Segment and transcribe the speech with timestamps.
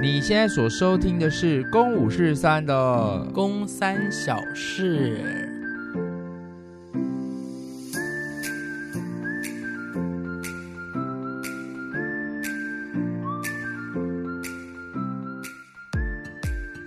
[0.00, 5.20] 你现在所收听的是《公五是三》的公三小事。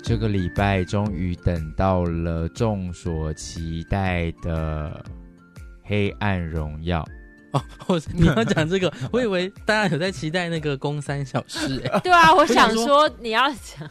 [0.04, 5.06] 这个礼拜终于等到了众所期待的
[5.84, 7.04] 《黑暗荣耀》
[7.56, 7.64] 哦！
[7.88, 12.00] 我你要讲这个， 我以为大家有在期待那个《公三小事》欸。
[12.00, 13.90] 对啊，我想说你要讲。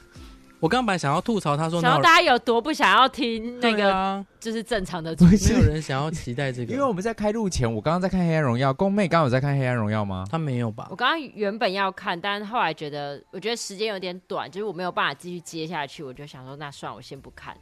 [0.60, 10.24] 我刚本来想要吐槽，他说：“然后大家有多不想要听那个，就是正常的，没有人想要期待这个。”因为我们在开录前，我刚刚在看《黑暗荣耀》，宫妹刚刚有在看《黑暗荣耀》吗？
[10.30, 10.86] 她没有吧？
[10.90, 17.54] 我刚刚原本要看，但是后来觉得，我觉得时间有点短，就是我没有办法继续接下去，我就想说，那算了，我先不看。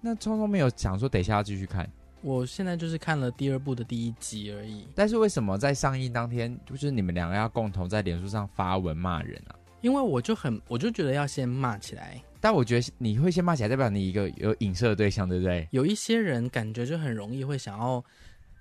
[0.00, 1.88] 那聪聪没有想说，等一下要继续看。
[2.24, 4.88] 我现在就是看了第二部的第一集而已。
[4.94, 9.54] 但是为什么在上映当天，就是你们两个要共同在脸书上发文骂人啊？
[9.82, 12.18] 因为我就很，我就觉得要先骂起来。
[12.40, 15.68] 但我觉得你会先骂起来，代表你一个有影射的对象，对不对？
[15.70, 18.02] 有一些人感觉就很容易会想要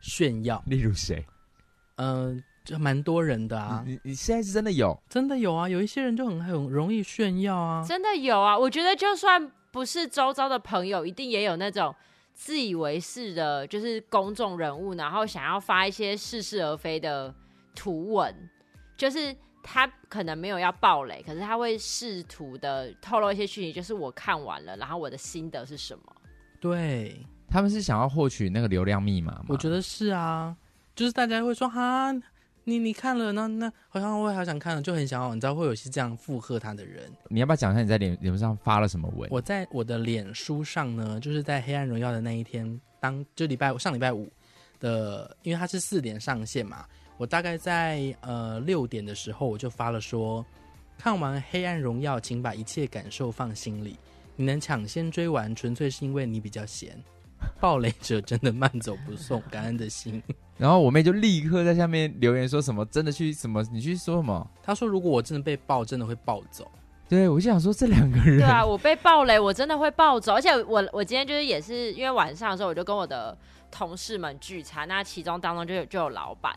[0.01, 1.25] 炫耀，例如谁？
[1.95, 3.81] 嗯、呃，就蛮多人的啊。
[3.87, 5.01] 你你现在是真的有？
[5.07, 5.69] 真的有啊！
[5.69, 7.85] 有一些人就很很容易炫耀啊。
[7.87, 8.59] 真的有啊！
[8.59, 11.95] 我觉得就算不是周遭的朋友，一定也有那种
[12.33, 17.33] 自以为是的，就是公众人物，然后想要发一些似是而非的
[17.75, 18.49] 图文，
[18.97, 19.35] 就是。
[19.65, 26.03] 他可能没有要暴雷，可是他会试图的透露一些讯息，就是我看完了，然后我的心得是什么？
[26.59, 29.45] 对，他们是想要获取那个流量密码吗？
[29.47, 30.53] 我觉得是啊，
[30.93, 32.11] 就是大家会说哈，
[32.65, 37.11] 你你看了，那那好像我也好想看了，就很想要，你知道会有些这样附和他的人。
[37.27, 39.29] 你要不要讲一下你在脸脸书上发了什么文？
[39.31, 44.29] 我在我的脸书上呢，就是在《黑暗荣耀》的那一天，当就礼拜五上礼拜五
[44.79, 46.85] 的，因为它是四点上线嘛。
[47.17, 50.45] 我大概在呃六点的时候，我就发了说，
[50.97, 53.97] 看完《黑暗荣耀》，请把一切感受放心里。
[54.35, 56.97] 你能抢先追完，纯粹是因为你比较闲。
[57.59, 60.21] 爆雷者真的慢走不送，感恩的心。
[60.57, 63.63] 然后我妹就立刻在下面留言说什么，真的去什么？
[63.71, 64.47] 你去说什么？
[64.61, 66.69] 她说如果我真的被爆，真的会暴走。
[67.09, 68.37] 对，我就想说这两个人。
[68.37, 70.33] 对啊，我被暴雷，我真的会暴走。
[70.33, 73.37] 而且我我今天就是也是因为晚上的时候，我就跟我的
[73.69, 76.55] 同事们聚餐，那其中当中就有就有老板。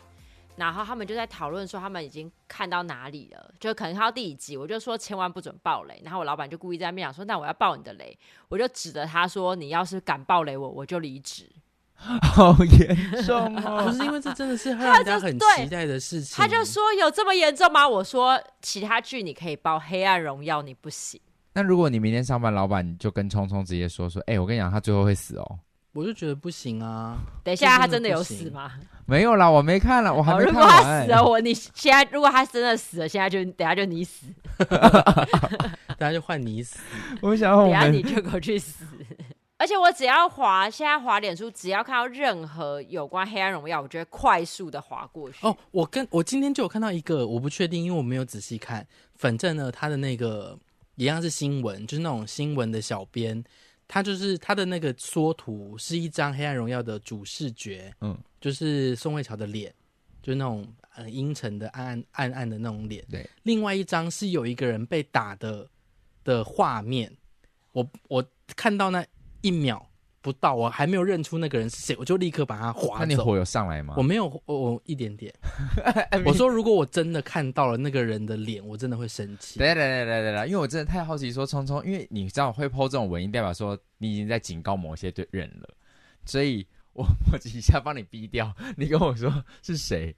[0.57, 4.57] 然后他们就在讨论说，他们已经看到哪里了，就可能看到第几集。
[4.57, 6.01] 我就说千万不准爆雷。
[6.03, 8.17] 然后我老板就故意在面讲说，那我要爆你的雷。
[8.49, 11.49] 我就指着他说，你要是敢爆雷我，我就离职。
[11.95, 13.85] 好严重哦！
[13.85, 16.35] 不是因为这真的是让人家很期待的事情。
[16.37, 17.87] 他就说有这么严重吗？
[17.87, 21.19] 我说其他剧你可以爆，《黑暗荣耀》你不行。
[21.53, 25.59] 那如果你明天上班，老板就跟聪聪直接说说，哎、我跟你讲，他最后会死哦。
[25.93, 27.17] 我就觉得不行啊！
[27.43, 28.73] 等一下，他真的有死吗？
[29.07, 30.53] 没有啦，我没看了，我还没看完。
[30.53, 34.27] 如果他死了，我你现在如果他真的死了，现在就等下就你死，
[35.97, 36.77] 等下就换你死。
[37.21, 38.85] 我想我，等下你就给我去死。
[39.57, 45.47] 而且我只要滑，现在滑脸书，只要看到任何有关黑暗荣耀，我就会快速的滑过去。
[45.47, 48.85] 哦，我跟我今天就有看到一个，我不确定，因为我没有仔细看。
[49.15, 50.59] 反正呢，他的那个
[50.95, 53.43] 一样是新闻，就是那种新闻的小编。
[53.87, 59.73] 他就是他的那个缩图是一张《黑暗荣耀》的主视觉，嗯，就是宋慧乔的脸，
[60.21, 63.03] 就是那种很阴沉的暗暗暗暗的那种脸。
[63.09, 65.67] 对，另外一张是有一个人被打的
[66.23, 67.15] 的画面，
[67.71, 68.25] 我我
[68.55, 69.05] 看到那
[69.41, 69.87] 一秒。
[70.19, 72.99] 不到，我还没有认出那个人是谁，我就立刻把他划走。
[72.99, 73.93] 那你火有上来吗？
[73.95, 75.33] 我没有，我我一点点。
[76.25, 79.57] 我说，如果我真的看到了那个人的脸，我真的会生气。
[79.57, 85.69] 来来来来来来，因为我真的太好奇，说聪聪，因为你知道会 po 这种文，代表说你已经在警告某些对人了，
[86.25, 88.53] 所以我我一下帮你逼掉。
[88.75, 90.15] 你跟我说是谁？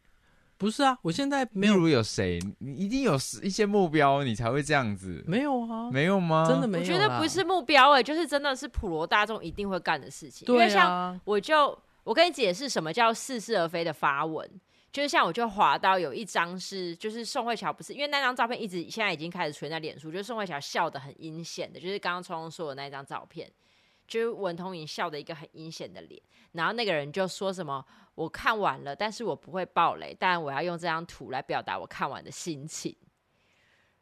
[0.58, 1.76] 不是啊，我现在没有。
[1.76, 2.40] 例如有谁？
[2.60, 5.24] 你一定有一些目标，你才会这样子。
[5.28, 6.46] 没有啊，没有吗？
[6.48, 6.84] 真的没有。
[6.84, 10.46] 我觉得不是目标哎、欸，就是真的是普罗大众一定会干的事情。
[10.46, 10.60] 对啊。
[10.60, 14.50] 因为像我就我跟你解释什么叫似是而非的发文，
[14.92, 23.50] 就是像我就滑到有一张是，就是宋慧乔不是，因为那张照片一直现在已经开始出现在脸书，就是宋慧乔笑得很阴险的，就是刚刚聪聪说的那张照片。
[24.10, 26.22] 就是文通颖笑的一个很阴险的脸，
[26.54, 27.86] 然后那个人就说什么
[28.16, 32.96] ：“我看完了，但是我不会爆雷，但我要用这张图来表达我看完的心情。”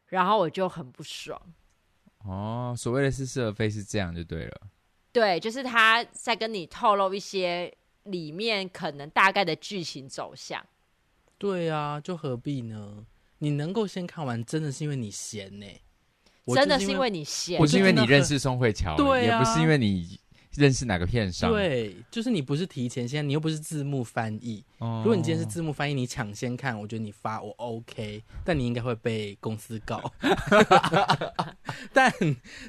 [0.07, 1.39] 然后我就很不爽。
[2.19, 4.61] 哦，所谓的似是而非是这样就对了。
[5.11, 7.71] 对，就是他在跟你透露一些
[8.03, 10.65] 里面可能大概的剧情走向。
[11.37, 13.05] 对啊，就何必呢？
[13.39, 15.81] 你能够先看完，真的是因为你闲呢、欸。
[16.55, 20.19] 真的是因为你闲，不是因为你认识宋慧乔，对啊，也不是因为你
[20.55, 21.51] 认识哪个片商。
[21.51, 24.63] 对，就是你不是提前先，你又不是字幕翻译。
[24.79, 30.01] 哦，如果你今天是字幕翻译，你抢先看，我觉得你发我 OK，但你应该会被公司告。
[31.93, 32.11] 但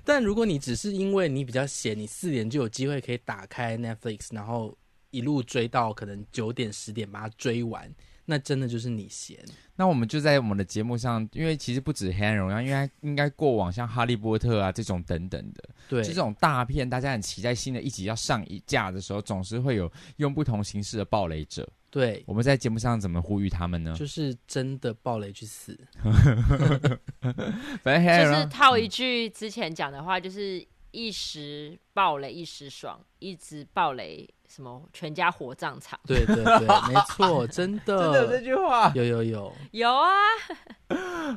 [0.05, 4.77] 但如果你只是因为你比较闲，你四点就有机会可以打开 Netflix，然后
[5.11, 7.91] 一路追到可能九点十点把它追完。
[8.31, 9.39] 那真的就是你闲。
[9.75, 21.67] 那我们就在我们的节目上，因为其实不止《黑暗荣耀》，因为应该过往像《哈利波特》啊这种等等的，对，这种大片，大家很期待新的一集要上一架的时候，总是会有用不同形式的暴雷者。
[21.91, 23.95] 对，我们在节目上怎么呼吁他们呢？
[23.97, 25.79] 就是真的暴雷去死。
[27.83, 34.29] 反正就是套一句之前讲的话，就是一时暴雷一时爽，一直暴雷。
[34.49, 35.99] 什么全家火葬场？
[36.07, 40.09] 对对对， 没错，真的，真的这句话有有有有啊。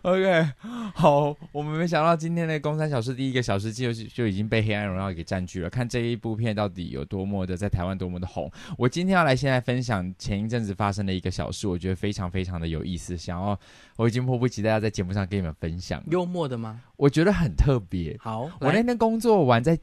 [0.04, 0.50] OK，
[0.96, 5.69] 好，我们没想到今天的公三小时第一个小时就就已经被《黑暗荣耀》给占据了。
[5.69, 8.50] 看这一部片到底有多么的在台湾多么的红。
[8.78, 13.60] 我今天要来现在分享前一阵子发生的一个小事，我觉得非常非常的有意思，想要
[13.98, 16.02] 我已经迫不及待要在节目上跟你们分享。
[16.10, 16.80] 幽默的吗？
[16.96, 18.16] 我觉得很特别。
[18.22, 19.78] 好，我那天工作完在。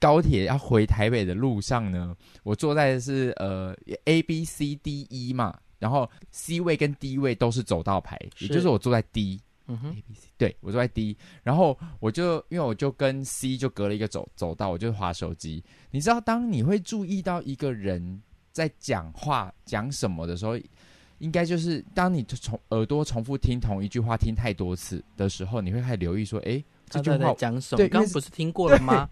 [0.00, 3.76] 高铁要回台北的路上呢，我坐在的是呃
[4.06, 13.58] A B C D E 嘛，然后 C 位跟 D 位都是走道牌，也就是我坐在 D，嗯哼，A B C，对，我坐在 D，然后我就因为我就跟 C
[13.58, 15.62] 就隔了一个走走道，我就划手机。
[15.90, 20.58] 你知道，当你会注意到一个人在讲话讲什么的时候，
[21.18, 27.86] 应该就是当你重耳朵重复听同一句话听太多次的时候，你会开始留意说，哎，这句话讲什么？
[27.88, 29.06] 刚刚不是听过了吗？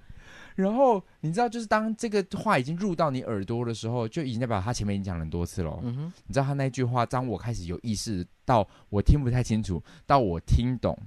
[0.59, 5.79] 然后你知道，就是当这个话已经入到你耳朵的时候，就已经代表他前面已经讲了很多次了。
[5.85, 10.99] 嗯哼，你知道他那句话，当我开始有意识到我听不太清楚，到我听懂，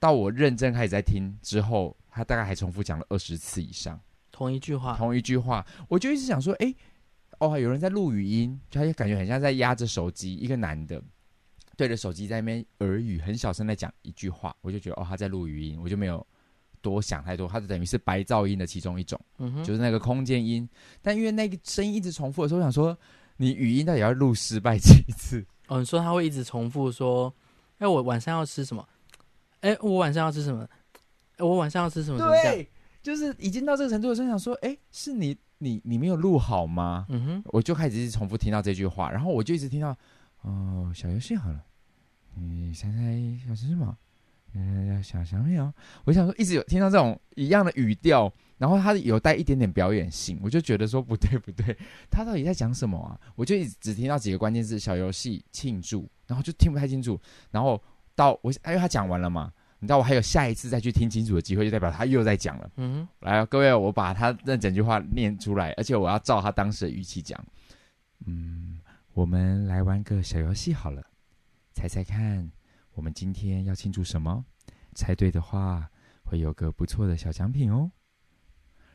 [0.00, 4.00] 到我认真开始在听之后，他大概还重复讲了二十次以上
[4.32, 4.96] 同一句话。
[4.96, 6.74] 同一句话，我就一直想说，哎，
[7.38, 11.00] 哦，有人在录语音，他就感觉很像在压着手机，一个男的
[11.76, 16.26] 对着手机在那边耳语，很小声在讲一句话，我就觉得哦，他在录语音，我就没有。
[16.82, 20.68] 多想太多，它就等于是白噪音的其中一种，嗯哼，就是那个空间音。
[21.00, 22.94] 但因为那个声音一直重复的时候，我想说，
[23.38, 25.42] 你语音到底要录失败几次？
[25.68, 27.32] 哦，你说他会一直重复说，
[27.78, 28.86] 哎，我晚上要吃什么？
[29.60, 30.68] 哎，我晚上要吃什么？
[31.36, 32.18] 哎，我晚上要吃什么？
[32.18, 32.68] 对，
[33.02, 37.06] 就是已经到这个程度的时候，想说，哎，是你，你，你没有录好吗？
[37.08, 39.96] 嗯哼，我就开始一直重复听到这句话，然后我就一直听到，
[40.42, 41.64] 哦，小游戏好了，
[42.34, 42.98] 你猜猜
[43.48, 43.96] 要吃什么？
[44.54, 45.72] 嗯，想想没有？
[46.04, 51.76] 我想说，一直有听到这种一样的语调，然后他有带一点点表演性，我就觉得说不对不对，
[52.10, 53.18] 他到底在讲什么啊？
[53.34, 57.18] 我就一直只听到几个关键字：小游戏、庆祝，然后就听不太清楚。
[57.50, 57.82] 然后
[58.14, 59.50] 到我，因为他讲完了嘛，
[59.80, 62.70] 你知道我还有下一次再去听清楚的机会，就代表他又在讲了。
[62.76, 67.42] 嗯，来，各位，我把他那整句话念出来，而且我要照他当时的语气讲。
[68.26, 68.78] 嗯，
[69.14, 71.02] 我们来玩个小游戏好了，
[71.72, 72.50] 猜猜看。
[72.94, 74.44] 我们今天要庆祝什么？
[74.94, 75.90] 猜对的话，
[76.24, 77.90] 会有个不错的小奖品哦。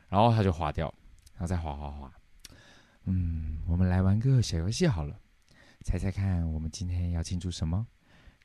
[0.08, 0.92] 然后他就划掉，
[1.32, 2.12] 然后再划划划。
[3.04, 5.18] 嗯，我们来玩个小游戏好了，
[5.84, 7.86] 猜猜看，我们今天要庆祝什么？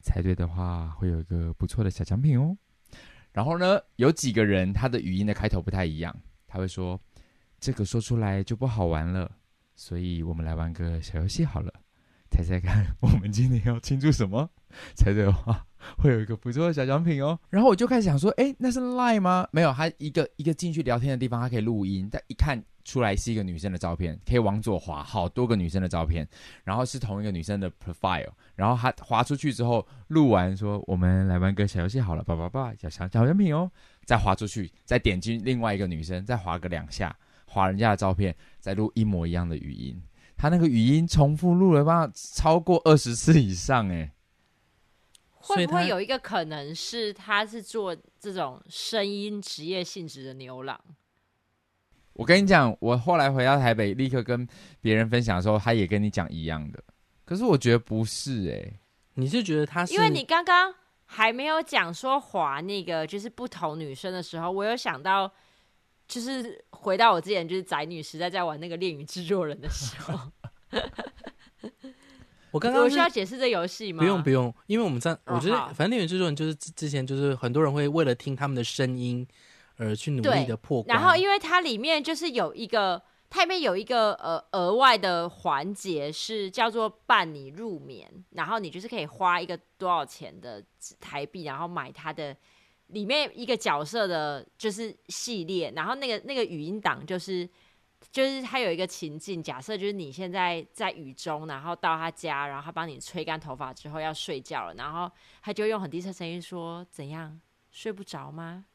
[0.02, 2.58] 猜对的话，会有一个不错的小奖品哦。
[3.32, 6.16] 然后呢，有几个人他的语音的开头不太一样，
[6.48, 7.00] 他会说
[7.60, 9.32] ：“这个说出来就不好玩了，
[9.76, 11.72] 所以我们来玩个小游戏好了。”
[12.32, 14.50] 猜猜看，我们今天要庆祝什么？
[14.96, 15.66] 猜对的话，
[15.98, 17.40] 会有一个不错的小奖品哦。
[17.50, 19.48] 然后我就开始想说，哎，那是 lie 吗？
[19.52, 26.28] 没有，他一个一个进去聊天的地方，他可以录音，但一看出来是一个女生的照片，可以往左滑，好多个女生的照片，
[26.64, 28.30] 然后是同一个女生的 profile。
[28.56, 33.72] 然后他滑出去之后，录完说，我们来玩个小游戏好了，叭叭叭，小小小奖品哦。
[34.06, 37.16] 再滑出去，再点击另外一个女生，再滑个两下，
[37.46, 40.02] 滑人家的照片，再录一模一样的语音。
[40.36, 44.12] 他那个语音重复录了吧，超过二十次以上哎，
[45.44, 50.80] 会不会有一个可能是他是做这种声音职业性质的牛郎？
[52.14, 54.48] 我跟你讲，我后来回到台北，立刻跟
[54.82, 56.84] 别人分享的时候，他也跟你讲一样的。
[57.26, 58.80] 可是我觉得不是哎，
[59.16, 59.94] 你是觉得他是？
[59.94, 60.74] 因为你刚刚
[61.06, 65.32] 还没有讲说滑那个就是不同女生的时候，我有想到。
[66.06, 70.20] 就是回到我之前，就是宅女时代在玩那个恋与制作人的时候，
[72.54, 74.00] 我刚刚我需要解释这游戏吗？
[74.00, 79.28] 不用不用，因为我们在，我觉得反正恋与制作人就是之前就是很多人会为了听他们的声音
[79.78, 80.96] 而去努力的破关。
[80.96, 90.64] 然后因为它里面就是有一个，它里面有一个呃额外的环节是叫做伴你入眠，然后你就是可以花一个多少钱的
[91.02, 92.38] 台币，然后买它的。
[92.88, 97.50] 里面一个角色的就是系列，然后那个那个语音档就是
[98.12, 107.40] 就是他有一个情境，假设就是你现在在雨中，然后到他家，然后他帮你吹干头发之后要睡觉了，然后他就用很低声声音说：“怎样，
[107.72, 108.66] 睡不着吗？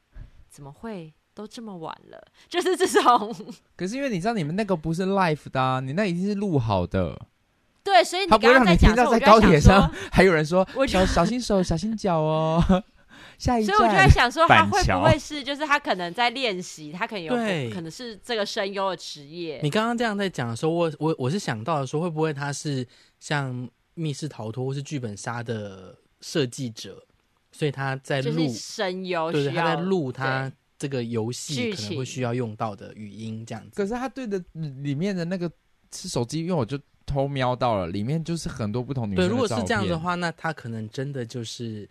[0.48, 1.12] 怎么会？
[1.34, 2.20] 都这么晚了。
[2.48, 3.34] ”就是这种。
[3.76, 7.16] 可是因为你知道你们那个不是 live 的啊，你那一定是录好的。
[7.84, 12.62] 对，所以你刚刚在讲说，在高铁上还有人说：“我小小心手，小心脚哦。”
[13.38, 17.32] 下一站，所以我就在想说，他会不会是，就是他可能在练习，他可能有
[17.72, 19.60] 可能是这个声优的职业。
[19.62, 22.84] 你刚刚这样在讲的时候，我我我是想到的说，会不会他是
[23.20, 27.00] 像密室逃脱或是剧本杀的设计者，
[27.52, 33.70] 所以他在录声优，对，他在录他这个游戏可能会需要用到的语音这样子。
[33.76, 34.42] 可是他对的
[34.82, 35.48] 里面的那个
[35.94, 36.76] 是手机，因为我就
[37.06, 39.28] 偷瞄到了，里面就是很多不同女生的。
[39.28, 41.88] 对，如果是这样的话，那他可能真的就是。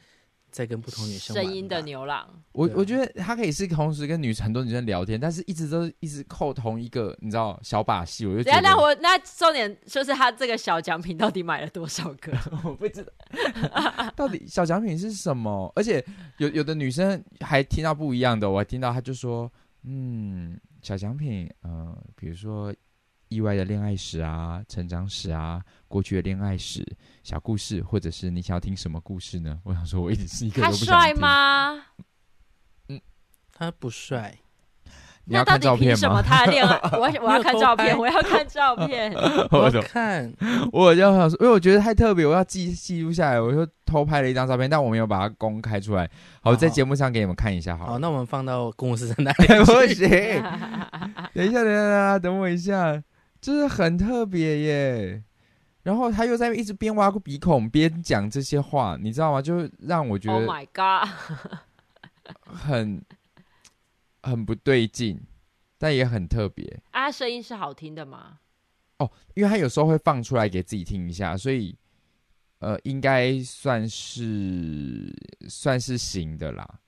[0.57, 12.35] 在跟不同女生声音的牛郎，我我觉得他可以是同时跟女很多女生聊天，但是一直都一直扣同一个，你知道小把戏，我就觉得那我那重点就是他这个小奖品到底买了多少个？
[12.65, 15.71] 我不知道，到底小奖品是什么？
[15.75, 16.03] 而且
[16.37, 19.51] 有有的女生还听到不一样的，我还听到她就说，
[19.83, 22.73] 嗯，小奖品，嗯、呃，比如说。
[23.29, 26.85] 意外的恋爱史啊，成长史啊，过去的恋爱史、
[27.23, 29.59] 小故事，或者是你想要听什么故事呢？
[29.63, 30.87] 我想说，我一直是一个都不想听。
[30.87, 31.83] 他帅吗？
[32.89, 33.01] 嗯，
[33.53, 34.37] 他不帅。
[35.29, 36.79] 你要看照片么他的恋爱？
[36.93, 39.11] 我 我要看照片，我要看照片。
[39.51, 40.33] 我看，
[40.71, 43.41] 我就想说，因为我觉得太特别，我要记记录下来。
[43.41, 46.09] 我就偷拍了一张照片，但我没有把它公开出来。
[46.41, 47.75] 好，在节目上给你们看一下。
[47.75, 49.47] 好，好，那我们放到公司在哪里？
[49.65, 50.09] 不行。
[51.33, 53.03] 等一下，等一下，等我一下。
[53.41, 55.23] 就是很特别耶，
[55.87, 59.41] 然后他又在一直边挖鼻孔边讲这些话，你知道吗？
[59.41, 61.07] 就让我觉得，Oh my God，
[62.43, 63.01] 很
[64.21, 65.17] 很不对劲，
[65.77, 66.65] 但也很特别。
[66.91, 68.39] 啊，他声音是好听的吗？
[68.97, 71.73] 哦，因为他有时候会放出来给自己听一下，所以
[72.59, 75.15] 呃，应该算是
[75.47, 76.81] 算是行的啦。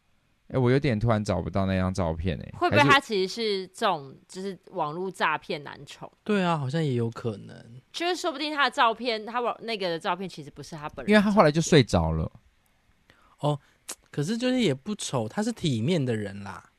[0.50, 6.12] 哎，我有点突然找不到那张照片哎，会不会他其实是这种就是网络诈骗男宠？
[6.24, 12.32] 对啊，好像也有可能，就是说不定他的照片，他网那个的照片其实不是他本人，因为他后来就睡着了。
[13.40, 13.60] 哦，
[14.12, 16.72] 可是就是也不丑，他是体面的人啦，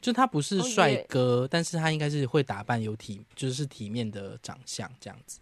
[0.00, 5.38] 就他不是帅哥，哦，但是他应该是会打扮，有体就是体面的长相这样子。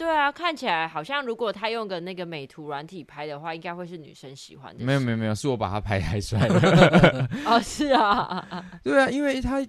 [0.00, 4.82] 对啊，看起来好像如果他用个那个美图软体拍的话，应该会是女生喜欢的。
[4.82, 7.28] 没有没有没有，是我把他拍太帅了。
[7.44, 9.60] 哦，是啊，对啊，因为他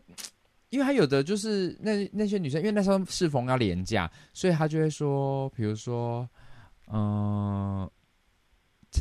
[0.70, 6.26] 因为他有的就是那那些女生，因为那时候适逢要廉价，所以他就会说，比如说，
[6.94, 7.92] 嗯、呃，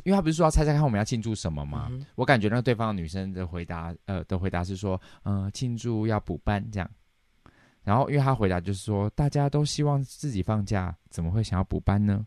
[0.05, 1.87] 因为他不是说要猜猜看我们要庆祝什么吗？
[1.93, 6.91] 嗯、我感觉那个对方的女生的回答，呃，的回答是说，嗯、呃，庆祝要补班这样。
[7.83, 12.27] 然后，因为他回答就是说，大家都希望自己放假，怎么会想要补班呢？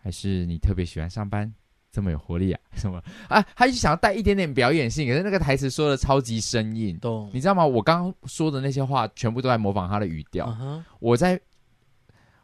[0.00, 1.52] 还是你特别喜欢上班，
[1.90, 2.60] 这么有活力啊？
[2.76, 3.42] 什么啊？
[3.56, 7.66] 他就想要带一点点表演性，可是那个台词说的超级生硬，懂你知道吗？
[7.66, 10.46] 我刚刚说的那些话，全部都在模仿他的语调。
[10.46, 10.82] Uh-huh.
[11.00, 11.40] 我在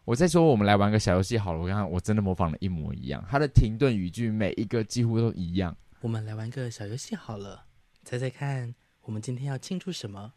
[0.05, 1.61] 我在说，我们来玩个小游戏好了。
[1.61, 5.77] 我刚刚我真的模仿了一模一样，他的停顿语句每一个几乎都一样。
[6.01, 7.65] 我们来玩个小游戏好了，
[8.05, 10.33] 猜猜看，我们今天要庆祝什么？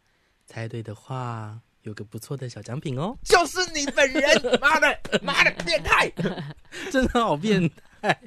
[0.46, 3.16] 猜对的话，有个不错的小奖品哦！
[3.22, 6.10] 就是你本人，妈的， 妈的，变态，
[6.90, 8.18] 真的好变态！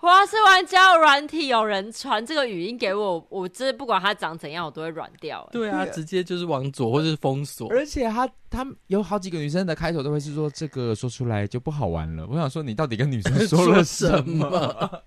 [0.00, 5.46] 我要是玩交友软体，有人传这个语音给我，我这不管他长怎样，我都会软掉。
[5.52, 7.68] 对啊，直接就是往左或者是封锁。
[7.70, 12.26] 而且他他有好几个女生的开头都会是说这个说出来就不好玩了。
[12.26, 15.02] 我想说，你到底跟女生说了 什么？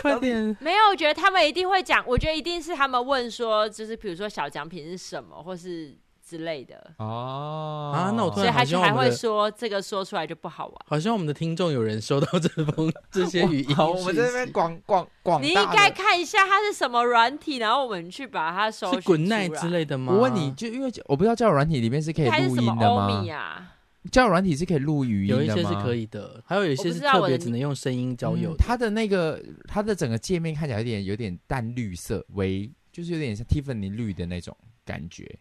[0.00, 0.56] 快点！
[0.60, 2.02] 没有，我觉得他们一定会讲。
[2.06, 5.96] 我觉得一定是他们问说，就是比如说小奖品是什么，或是
[6.26, 8.12] 之类的哦啊。
[8.16, 10.76] 那我所以还还会说这个说出来就不好玩。
[10.86, 15.42] 好像我们的听众有人收到这封这些语音， 好，我们在这边广广广。
[15.42, 18.92] 你应该看一下它是什么软体，然后我们去把它收。
[18.94, 20.12] 是 Good Night 之类的吗？
[20.14, 23.68] 我问你就因为我不知道交友软体里面是可以录音的吗？
[24.10, 25.44] 交友软体是可以录语音的吗？
[25.44, 28.54] 有一些是可以的，还有一些是特别只能用声音交友。
[28.56, 35.38] 它的那个，它的整个界面看起来有点有点淡绿色，微就是有点像 Tiffany 绿的那种感觉。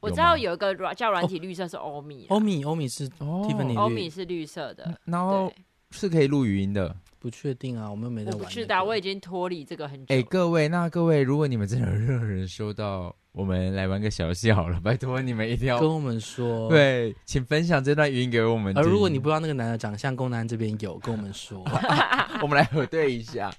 [0.00, 5.50] 我知道有一个软交友软体绿色是欧米，欧米欧米是 Tiffany 绿，欧米是绿色的，然后
[5.90, 6.94] 是可以录语音的。
[7.18, 8.40] 不确定啊，我们又没在玩。
[8.40, 10.14] 不知道，我已经脱离这个很久。
[10.14, 13.16] 哎，各位，那各位，如果你们真的有任何人收到。
[13.36, 16.70] 我们来玩个小游戏好了，拜托你们一定要跟我们说。
[16.70, 18.74] 对，请分享这段语音给我们。
[18.74, 21.62] 而如果你不知道那个男的长相，公男这边有，跟我们说，
[22.40, 23.52] 我们来核对一下。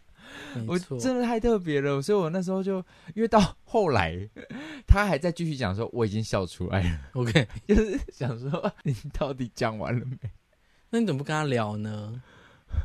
[0.66, 2.78] 我真的太特别了，所以我那时候就
[3.14, 4.18] 因为到后来，
[4.88, 7.00] 他他还在继续讲说，我已经笑出来了。
[7.14, 10.18] OK， 就是想说你到底讲完了没？
[10.90, 12.20] 那你怎么不跟他聊呢？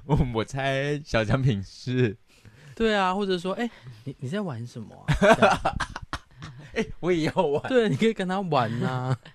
[0.05, 2.15] 我我猜小奖品是，
[2.77, 3.71] 对啊，或者说，哎、欸，
[4.05, 5.75] 你你在玩什么、啊？
[6.75, 7.63] 哎、欸，我也要玩。
[7.69, 9.19] 对，你可以跟他玩呐、啊。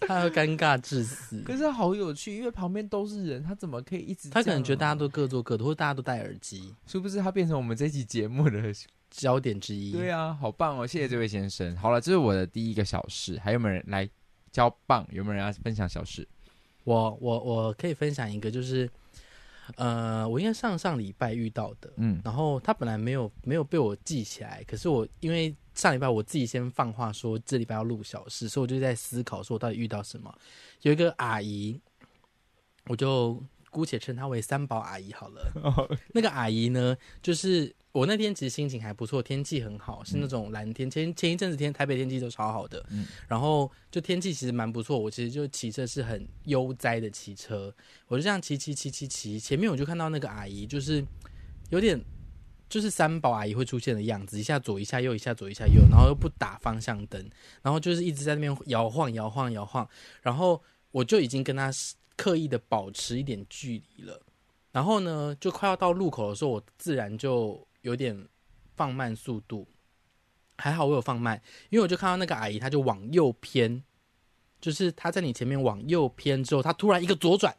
[0.00, 1.40] 他要尴尬致死。
[1.40, 4.28] 可是好有趣，因为旁边都是人，他怎么可以一直？
[4.28, 7.18] 他可能觉得大家都各做各的，或者大家都戴耳机，是不是？
[7.18, 8.74] 他变成我们这期节目的
[9.10, 9.92] 焦点之一。
[9.92, 10.86] 对啊，好棒哦！
[10.86, 11.74] 谢谢这位先生。
[11.76, 14.06] 好了，这是我的第一个小事，还有没有人来
[14.52, 15.06] 交棒？
[15.10, 16.28] 有没有人要分享小事？
[16.84, 18.88] 我我我可以分享一个，就是
[19.74, 25.54] 呃，我应该上上礼拜遇到的，嗯，然后他本来没有没有被我记起来，可是我因为。
[25.76, 30.34] 上礼拜我自己先放话说这礼拜要录小事，所以我就在思考说我到底遇到什么。
[30.80, 31.78] 有一个阿姨，
[32.86, 35.52] 我就姑且称她为三宝阿姨好了。
[35.62, 35.90] Oh.
[36.14, 40.90] 那个阿姨呢，就是我那天其实心情还不错，天气很好，是那种蓝天。
[40.90, 44.98] 前前一阵子天台北天气都超好的，嗯，然后就天气其实蛮不错。
[44.98, 47.74] 我其实就骑车是很悠哉的骑车，
[48.08, 51.04] 我就这样骑骑骑骑骑，前面我就看到那个阿姨，就是
[51.70, 52.00] 有点。
[52.68, 57.24] 就是三宝阿姨会出现的样子，一下左一下右，一下左一下右，然后又不打方向灯，
[57.62, 59.88] 然后就是一直在那边摇晃摇晃摇晃，
[60.20, 60.60] 然后
[60.90, 61.70] 我就已经跟她
[62.16, 64.20] 刻意的保持一点距离了，
[64.72, 68.28] 然后呢，就快要到路口的时候，我自然就有点
[68.76, 69.68] 放慢速度，
[70.58, 71.40] 还好我有放慢，
[71.70, 73.80] 因为我就看到那个阿姨，她就往右偏，
[74.60, 77.56] 就是她在你前面往右偏之后，她突然一个左转。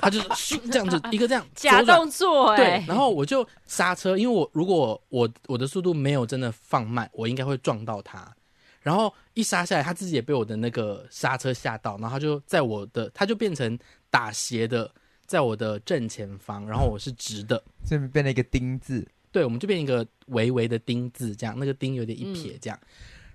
[0.00, 8.34] 她就是这样子一个这样 假动作，欸，对，然后我就刹车，因为我如果我我的速度没有真的放慢，我应该会撞到她。
[8.80, 14.90] 然后一刹下来，他自己也被我的那个刹车吓到，然后他就在我的，他就变成打斜的，
[15.30, 22.76] 在我的正前方，然后我是直的， 这边变了一个丁字，对，我们就变一个微微的丁字，这样那个丁有点一撇这样。
[22.82, 22.88] 嗯、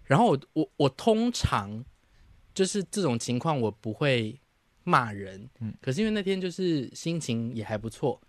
[0.03, 1.85] 然后我我我通常
[2.53, 4.37] 就是这种情况，我不会。
[4.87, 8.21] 骂人，嗯，可是因为那天就是心情也还不错，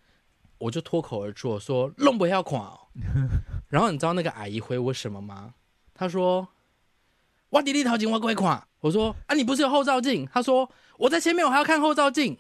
[0.57, 2.81] 我就脱口而出我说“弄不要垮哦
[3.69, 5.53] ”，然后你知道那个阿姨回我什么吗？
[5.93, 6.49] 她说
[7.51, 12.39] ：“我滴滴头镜我鬼垮。”我说：“啊，你不是有后照镜？”她说：“我在前面，我还要看后照镜。”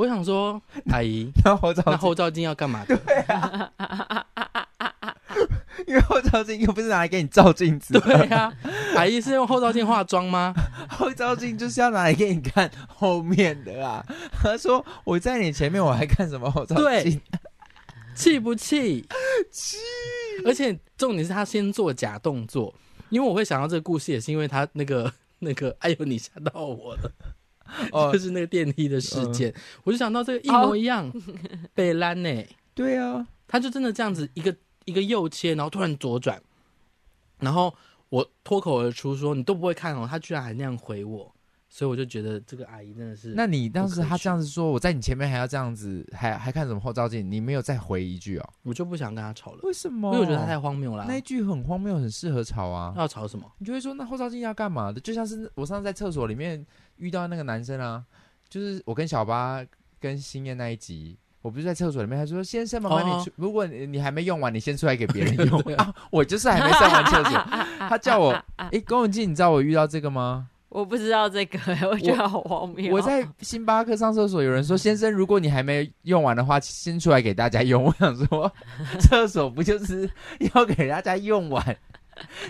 [0.00, 0.60] 我想说，
[0.90, 2.96] 阿姨，那后照那后照镜要干嘛的？
[2.96, 3.70] 对啊
[5.86, 7.98] 因为后照镜又不是拿来给你照镜子。
[8.00, 8.52] 对呀、啊，
[8.96, 10.54] 阿姨是用后照镜化妆吗？
[10.88, 14.02] 后照镜就是要拿来给你看后面的啊。
[14.32, 17.20] 他说我在你前面，我还看什么后照镜？
[18.14, 19.06] 气不气？
[19.52, 19.76] 气！
[20.46, 22.74] 而且重点是他先做假动作，
[23.10, 27.12] 因为我会想到这个故事，也是因为他那个那个，哎呦，你吓到我了，
[27.92, 29.54] 哦，就是那个电梯的事件，嗯、
[29.84, 31.10] 我就想到这个一模一样，
[31.74, 32.44] 被拦呢？
[32.74, 34.54] 对啊，他就真的这样子一个。
[34.86, 36.42] 一个右切，然后突然左转，
[37.38, 37.72] 然后
[38.08, 41.32] 我脱口而出说：“你都不会看哦。”他居然还那样回我，
[41.72, 43.32] 所以我就觉得这个阿姨真的是……
[43.36, 47.30] 那你当时他这样子说，我在你前面还要这样子，还还看什么后照镜？
[47.30, 48.50] 你没有再回一句哦？
[48.64, 49.60] 我就不想跟他吵了。
[49.62, 50.12] 为什么？
[50.12, 51.04] 因为我觉得他太荒谬了。
[51.06, 52.92] 那一句很荒谬，很适合吵啊。
[52.96, 53.50] 要吵什么？
[53.58, 55.00] 你就会说那后照镜要干嘛的？
[55.00, 58.04] 就像是我上次在厕所里面遇到那个男生啊，
[58.48, 59.64] 就是我跟小八
[60.00, 61.16] 跟新燕那一集。
[61.42, 67.32] 我不是在厕所里面，他说：“先生，麻烦你出，如果你你还没用完，你先出来给别人 用啊。”我就是还没上完厕所，
[67.88, 70.50] 他叫我， 哎，龚永进，你知道我遇到这个吗？
[70.70, 71.58] 我不知道这个，
[71.90, 72.92] 我觉得好荒谬。
[72.94, 78.50] 我在星巴克上厕所，有人说：“先生，如果你还没用完的话，先出来给大家用。”我想说，
[79.00, 80.08] 厕所不就是
[80.54, 81.76] 要给大家用完？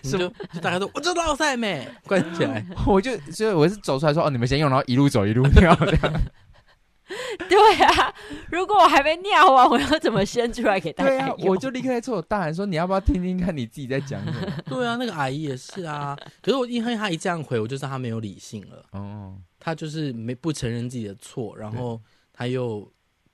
[0.03, 0.19] 是不？
[0.19, 6.21] 就大家都我知道赛美 关起来，我就所以我是走出来说：“哦，你们先用，然后一路走一路尿这样。”
[7.49, 8.15] 对啊，
[8.51, 11.11] 如果我还没尿完，我要怎么先出来给大家？
[11.11, 16.17] 对啊，我就立刻在厕所大喊说：“你要不要听听看你自己在讲什么？” 对啊，那个阿姨也是啊。
[16.41, 18.85] 可是我因为他一这样回，我就知道她没有理性了。
[18.93, 22.01] 哦，他就是没不承认自己的错，然后
[22.33, 22.91] 她又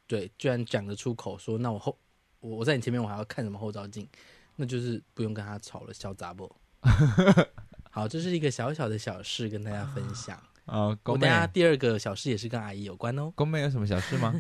[0.07, 1.99] 对，居然讲得出口说：“那我后
[2.41, 4.09] 我我在你前面，我还要看什么后照镜？”
[4.57, 6.51] 那就是不用跟她吵了，小杂不？
[7.91, 10.41] 好，这是一个小小的小事，跟大家分享。
[10.67, 13.33] 哦，我等下第二个小事也是跟阿姨有关哦。
[13.35, 14.35] 宫妹有什么小事吗？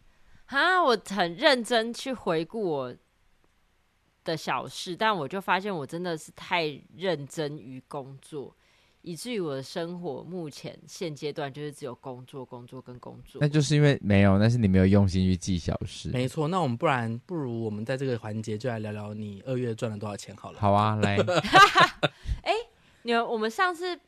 [0.46, 2.94] 哈，我很认真去回顾我
[4.24, 6.66] 的小事，但我就发现我真的是太
[6.96, 8.54] 认真于工作，
[9.02, 13.40] 以至于我的生活目前现阶段就是只有工作、工作跟工作。
[13.40, 16.10] 那就是因为没有，那是你没有用心去记小事。
[16.10, 20.60] 没错，那我们不然不如我们在这个环节就来聊聊你二月赚了多少钱好了。
[20.60, 21.16] 好啊，来。
[22.42, 22.68] 哎、欸，
[23.02, 23.98] 你们我们上次。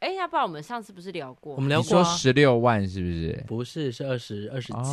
[0.00, 1.54] 哎，要不然我们上次不是聊过？
[1.54, 3.44] 我们聊过十六万是不是？
[3.46, 4.88] 不是，是二十二十几，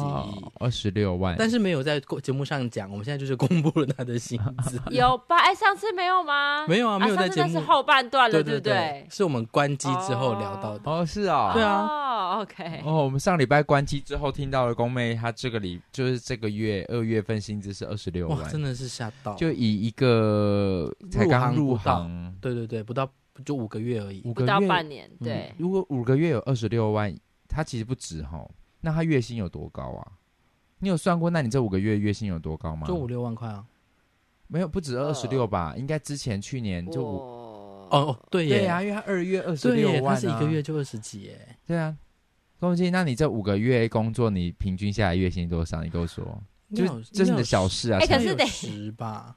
[0.59, 1.35] 二十六万。
[1.37, 4.79] 但是没有在节目上讲，我们现在就是公布了他的薪资。
[4.91, 5.37] 有吧？
[5.39, 6.65] 哎，上次没有吗？
[6.67, 7.51] 没有啊，没有在节目。
[7.51, 9.05] 是后半段了，对不对？
[9.09, 10.91] 是我们关机之后聊到的。
[10.91, 11.85] 哦，是啊，对啊。
[11.85, 12.81] 哦，OK。
[12.83, 19.35] 哦，我们上礼拜关机之后听到了宫妹，她这个礼就是这个月二月份薪资是二十六万，真的是吓到。
[19.35, 23.09] 就以一个才刚入行，对对对，不到。
[23.43, 25.09] 就五个月而已，五个月不到半年。
[25.19, 27.13] 对，如果五个月有二十六万，
[27.47, 28.47] 他其实不止哈。
[28.81, 30.11] 那他月薪有多高啊？
[30.79, 31.29] 你有算过？
[31.29, 32.85] 那你这五个月月薪有多高吗？
[32.87, 33.65] 就五六万块啊？
[34.47, 35.73] 没有，不止二十六吧？
[35.75, 37.17] 应该之前去年就五
[37.89, 41.57] 哦，对对呀，因为他二月二十六万，他是一个月就二十几哎。
[41.65, 41.97] 对啊，
[42.59, 42.91] 恭喜！
[42.91, 45.83] 那你这五个月工作，你平均下来月薪多少？
[45.83, 46.23] 你跟我说，
[46.75, 47.99] 就这是你的小事啊。
[47.99, 49.35] 哎，可是得十吧？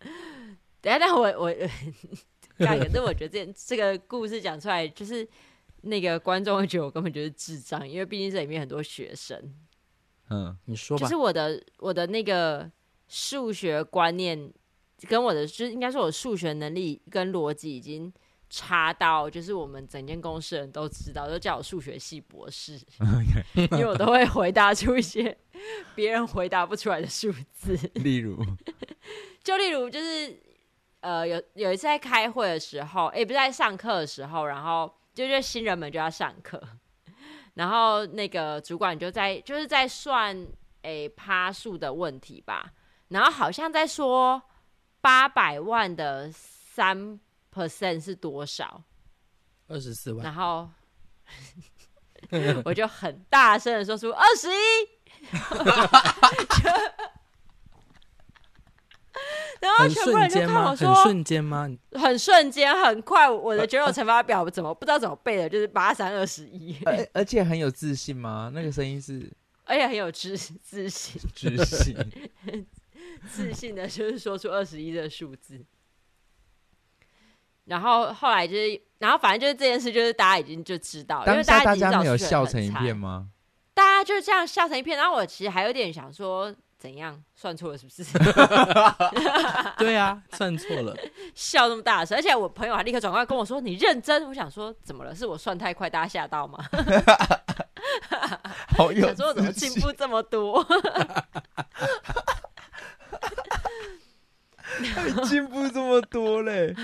[0.80, 1.54] 等下，等下，我我。
[2.58, 5.26] 可是我觉得这这个故事讲出来，就是
[5.82, 9.54] 那个观众会觉得我根本就是智障，因为毕竟这里面很多学生。
[10.30, 11.02] 嗯，你说吧。
[11.02, 12.70] 就是我的我的那个
[13.08, 14.52] 数学观念
[15.08, 18.10] 跟我的，就是应该说我数学能力跟逻辑已经
[18.48, 22.80] 差到，就是我们整间公司人都知道，都叫我数学系博士。
[23.72, 25.36] 因为我都会回答出一些
[25.94, 27.76] 别人回答不出来的数字。
[27.94, 28.38] 例如，
[29.42, 30.43] 就例如就是。
[31.04, 36.58] 呃，有有一次在开会的时候，也、欸、不是在上课的时候，然后就是新人们就要上课，
[37.52, 40.34] 然后那个主管就在就是在算
[40.80, 42.72] 诶、欸、趴数的问题吧，
[43.08, 44.42] 然后好像在说
[45.02, 47.20] 八百万的三
[47.52, 48.82] percent 是多少？
[49.68, 50.24] 二十四万。
[50.24, 50.70] 然后
[52.64, 54.54] 我就很大声的说出二十一。
[59.60, 61.70] 然后全部人就看我说：“很瞬间吗？
[61.92, 63.30] 很瞬间，很快。
[63.30, 65.48] 我的九九乘法表怎么不知道怎么背的？
[65.48, 66.76] 就是八三二十一。
[66.84, 68.50] 而而且很有自信吗？
[68.52, 69.30] 那个声音是，
[69.64, 71.96] 而且很有自自信，自信，
[73.30, 75.64] 自信的，就是说出二十一的数字。
[77.66, 83.28] 然后后来就是，然后反正就是这件事，就是大家已经就知道，因为大家大家没有笑成一片吗？
[83.72, 84.98] 大家就这样笑成一片。
[84.98, 87.78] 然后我其实还有点想说。”怎样算错了？
[87.78, 88.04] 是不是？
[89.78, 90.94] 对啊，算错了，
[91.34, 95.14] 笑那么大声，而且我朋友还立刻转过来跟我说：“你认真。”我想说，怎么了？
[95.14, 96.58] 是我算太快，大家吓到吗？
[98.76, 100.62] 好有，想说我怎么进步这么多？
[105.24, 106.74] 进步这么多嘞！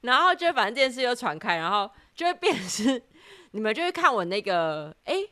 [0.00, 3.02] 然后就反正电视又传开，然后就会变成是
[3.50, 5.30] 你们就会看我那个，哎、欸，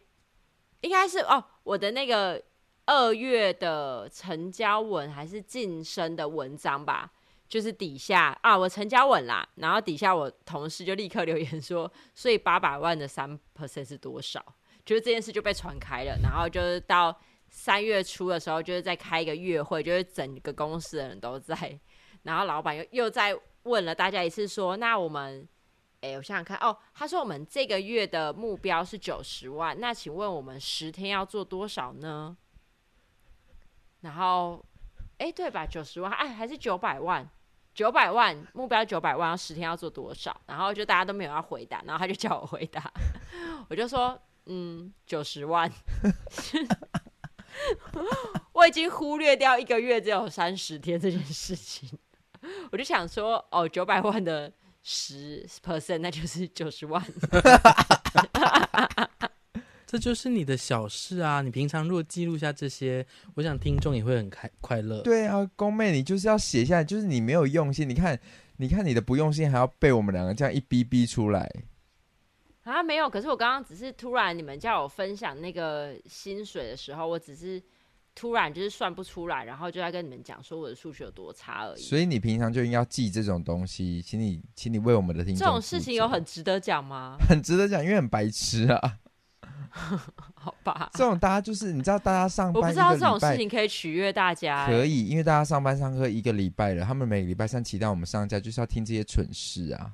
[0.83, 2.43] 应该是哦，我的那个。
[2.87, 7.11] 二月的成交文还是晋升的文章吧，
[7.49, 14.45] 就是底下啊，我成交文啦，然后底下我同事就立刻留言说，所以八百万的三 percent 是多少？
[14.85, 17.19] 就是这件事就被传开了，然后就是到
[17.49, 21.81] 三月初的时候，就是在开一个月会，就是整个公司的人都在，
[22.25, 25.49] 然后老板又又再问了大家一次，说，那我们，
[26.03, 32.37] 哎，我想想看，哦，他说我们这个月的目标是九十万，那请问我们十天要做多少呢？
[34.05, 34.63] 然后，
[35.17, 35.67] 哎，对吧？
[35.67, 37.27] 九十万，哎，还是九百万？
[37.75, 40.39] 九百万目标九百万，要十天要做多少？
[40.47, 42.93] 然后就大家都没有要回答，然后他就叫我回答，
[43.69, 45.69] 我就说，嗯，九十万。
[48.53, 51.89] 我已经忽略掉一个月只有三十天这件事情，
[52.71, 57.03] 我就想说，哦，九百万的十 percent，那就是九十万。
[59.95, 61.41] 这就是你的小事啊！
[61.41, 65.01] 你平常如果记录下这些，我想听众也会很开快乐。
[65.03, 67.89] 对啊，宫妹，你就是要写下来，就是你没有用心。
[67.89, 68.19] 你看，
[68.57, 71.49] 你看你的不用心，还要被我们两个这样一逼逼出来
[72.65, 72.83] 啊？
[72.83, 77.63] 没有，可是我刚刚只是突然你们叫我分享那个薪水的时候，我只是
[78.17, 81.81] 突然就是算不出来，然后就在跟你们讲说我的数学有多差而已。
[81.81, 85.39] 所以你平常就应该要记这种东西，请你，请你为我们的听众。
[85.39, 87.17] 这种事情有很值得讲吗？
[87.29, 88.99] 很值得讲，因为很白痴啊。
[90.35, 94.67] 好吧，这种大家就是你知道，大家上班，我不知道这种事情可以取悦大家。
[94.67, 99.93] 可以，因为大家上班上课一个礼拜了，他们每个礼拜三期待我们上架，就是要听这些蠢事啊。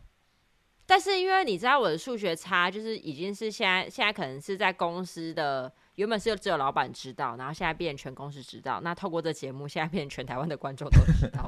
[0.86, 5.72] 但是因为你知道我的数学差，就是已经是现在现在可能是在公司的。
[5.96, 8.80] 原本是只有老板知道，然后现在变成全公司知道。
[8.82, 11.46] 那透过这节目，现在变成全台湾的观众都知道。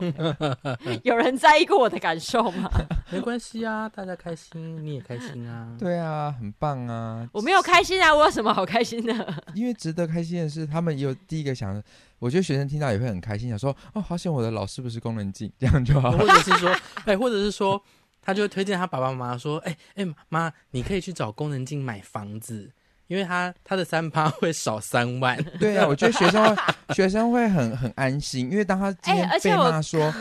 [1.05, 2.71] 有人在意过我的感受吗？
[3.11, 5.75] 没关系啊，大家开心，你也开心啊。
[5.79, 7.29] 对啊，很棒啊。
[7.33, 9.35] 我没有开心啊，我有什么好开心的？
[9.55, 11.83] 因为值得开心的是，他们有第一个想，
[12.19, 16.11] 我觉得学生听到也会很开心，想说哦，好险我的老师不是工人进，这样就好。
[16.13, 16.71] 或者是说，
[17.05, 17.83] 哎，或者是说。
[18.25, 22.71] 他就会推荐他爸爸妈妈说：“哎、欸、哎，妈、欸，你可以去找工人进买房子，
[23.13, 25.37] 因为他他的三趴会少三万。
[25.61, 26.63] ”对啊，我觉得学生会
[26.95, 30.15] 学生会很很安心，因为当他今天被骂说，欸、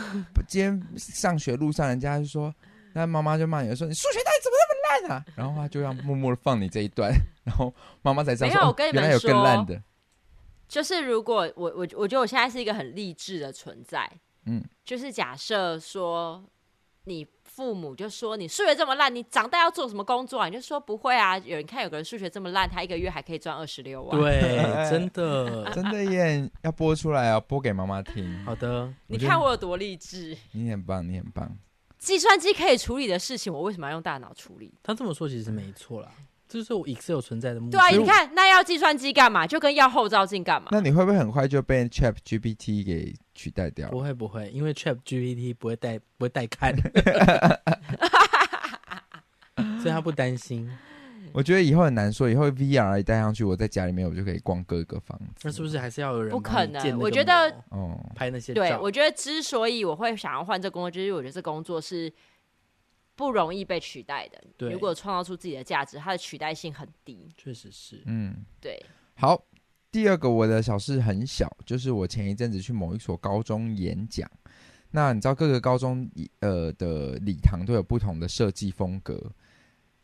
[0.46, 2.54] 今天上学路上人家就说，
[2.92, 7.10] 那妈妈就骂你说：“你数学到底怎么那么烂啊？”然后他就要默默的放你这一段，
[7.42, 9.82] 然后妈妈才知道说：“原来有更烂的。”
[10.68, 14.10] 就是如果我我我觉得我现在是一个很励志的存在，
[14.44, 16.44] 嗯，就是假设说
[17.04, 17.26] 你。
[17.54, 20.48] 父母就说你数学这么烂，你长大要做什么工作啊？
[20.48, 21.36] 你就说不会啊。
[21.36, 24.18] 有人看有个人数学这么烂，他一个月还可以赚二十六万。
[24.18, 24.40] 对，
[24.90, 26.50] 真的真的耶！
[26.62, 28.42] 要播出来啊，播给妈妈听。
[28.46, 30.34] 好的，你看我有多励志。
[30.52, 31.54] 你很棒，你很棒。
[31.98, 34.72] 计算机可以处理的事情，我为什么要用大脑处理？
[34.82, 36.08] 他这么说其实没错啦。
[36.48, 37.78] 这是我 Excel 存在的目的。
[37.78, 39.46] 对啊，你看那要计算机干嘛？
[39.46, 40.68] 就跟要后照镜干嘛？
[40.70, 43.90] 那你会不会很快就被 Chat GPT 给取代掉？
[43.90, 46.74] 不会不会，因为 Chat GPT 不会带不会带看，
[49.80, 50.70] 所以他不担心。
[51.32, 55.24] 我觉得以后很难说，以后 VR 一戴上去，我在家里面我就可以逛各个房子。
[55.42, 56.30] 那是不是还是要有人？
[56.30, 58.52] 不可能，我觉得哦，拍那些。
[58.52, 62.12] 对，我觉得之所以我会想要换这工作，就是我觉得这工作是。
[63.14, 64.42] 不容易被取代的。
[64.56, 67.30] 对，如果创造出自己的价值，它的取代性很低。
[67.36, 68.82] 确实是，嗯，对。
[69.16, 69.44] 好，
[69.92, 74.28] 第二个我的小事很小，就是我前一阵子去某一所高中演讲。
[74.90, 79.30] 那你知道各个高中呃的礼堂都有不同的设计风格。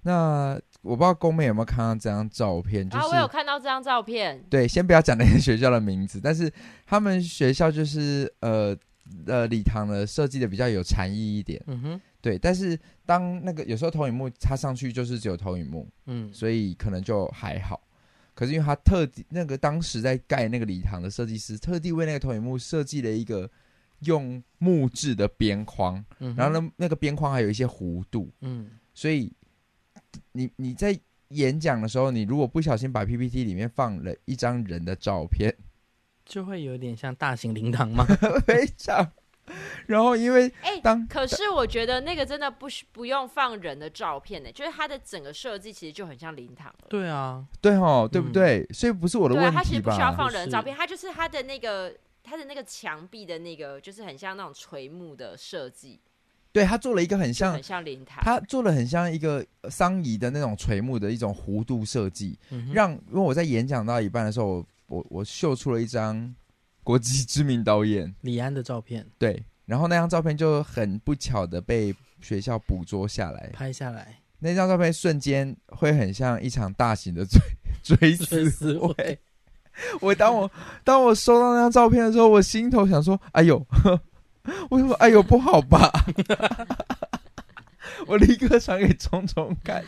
[0.03, 2.89] 那我不知道宫妹有没有看到这张照片？
[2.89, 4.43] 就是、啊，我有看到这张照片。
[4.49, 6.53] 对，先不要讲那些学校的名字，但是
[6.87, 8.77] 他们学校就是呃
[9.27, 11.63] 呃礼堂的设计的比较有禅意一点。
[11.67, 12.01] 嗯哼。
[12.21, 17.81] 对，但是当那个有时候投影幕插上去就是只有投影幕，嗯，所以可能就还好。
[18.39, 23.51] 可是因为他特地那个当时在盖那个礼堂的设计师特地为那个投影幕设计了一个
[24.03, 29.33] 用木质的边框，嗯，然后呢那个边框还有一些弧度，嗯，所以
[30.31, 30.97] 你你在
[31.31, 35.53] 演讲的时候，你如果不小心把 PPT 里面放了一张人的照片，
[36.25, 38.07] 就会有点像大型灵堂吗？
[38.47, 39.11] 非常。
[39.87, 46.73] 然后，因为哎，当可是我觉得那个真的不需不用放人的照片呢，就是它的整个设计其实就很像灵堂。
[46.89, 48.61] 对啊，对哦，对不对？
[48.61, 49.57] 嗯、所以不是我的问题吧？
[49.57, 56.01] 它其实不需要放人的照片，它就是它的那个它的那个墙壁的那个，就是很像那种垂木的设计。
[56.51, 66.35] 对，他做了一个很像很像灵堂，他做了很像一个桑仪的那种垂木的一种弧度设计，嗯、让因为我在演讲到一半的时候，我我，我秀出了一张。
[66.89, 74.23] 国际知名导演李安的照片，对，然后那张照片就很不巧的被学校捕捉下来，拍下来。
[74.39, 77.27] 那张照片瞬间会很像一场大型的
[77.83, 79.19] 追 追思会。
[80.01, 80.51] 我当我
[80.83, 83.59] 当我收到那张照片的时候，我心头想说：“哎呦，
[84.71, 84.95] 为什么？
[84.95, 85.93] 哎呦，不好吧？”
[88.07, 89.85] 我立刻传给聪聪看，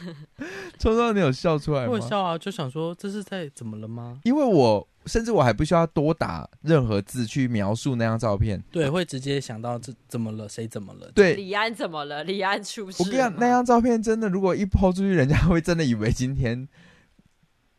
[0.80, 1.88] 聪聪，你有笑出来吗？
[1.90, 4.18] 我笑啊，就想说这是在怎么了吗？
[4.24, 11.12] 因为我甚至我还不需要多打任何字去描述那张照片，对，会直接想到这怎么了，谁怎么了？
[11.14, 12.24] 对，李安怎么了？
[12.24, 13.02] 李安出事。
[13.02, 16.66] 我跟你讲，那张照片真的，如果一抛出去，人家会真的以为今天。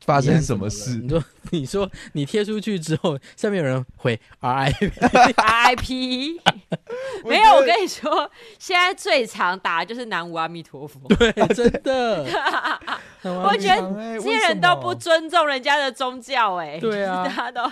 [0.06, 0.98] 发生什么事？
[0.98, 6.40] 你说， 你说，你贴出去之后，下面有人回 RIP，RIP，
[7.26, 7.56] 没有。
[7.56, 11.00] 我跟你说，现在最常打的就是南无阿弥陀佛。
[11.10, 12.26] 对，真的。
[13.24, 17.72] 我觉得这些人都不尊重人家的宗教，哎，对啊，大家都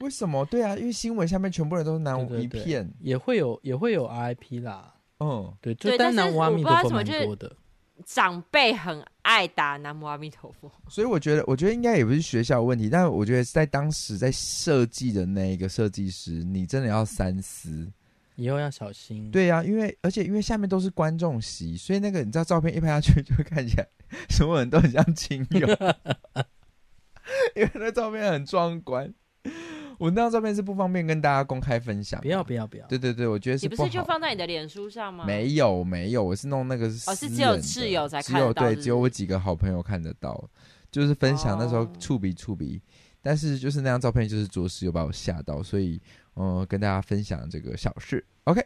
[0.00, 0.44] 为什么？
[0.46, 4.94] 对啊，因为新闻下面全部人都是南无一片，也会有也会有 RIP 啦。
[5.20, 7.52] 嗯，对，就但南无阿弥陀佛蛮多的。
[8.04, 17.90] 长辈很爱打南无阿弥陀佛，所以我觉得，我觉得应该也不是学校问题，但是我觉得在当时在设计的那一个设计师，你真的要三思，
[18.36, 19.30] 以后要小心。
[19.30, 23.86] 对呀、啊，因为而且因为下面都是观众席，所以那个你知道照片一拍下去，就会看起来
[24.28, 25.66] 所有人都很像亲友，
[27.54, 29.12] 因为那照片很壮观。
[30.02, 32.20] 我那张照片是不方便跟大家公开分享。
[32.22, 32.84] 不要不要不要！
[32.88, 33.74] 对对对，我觉得是不。
[33.76, 35.24] 你不是就放在你的脸书上吗？
[35.24, 38.62] 没有没有，我是弄那个是哦，是只有室友才看得到。
[38.62, 40.50] 只有对，只有我几个好朋友看得到，
[40.90, 42.82] 就是分享那时候触鼻触鼻。
[43.22, 46.02] 但是就是那张照片，就是着实有把我吓到，所以
[46.34, 48.26] 嗯、呃，跟大家分享这个小事。
[48.42, 48.60] OK，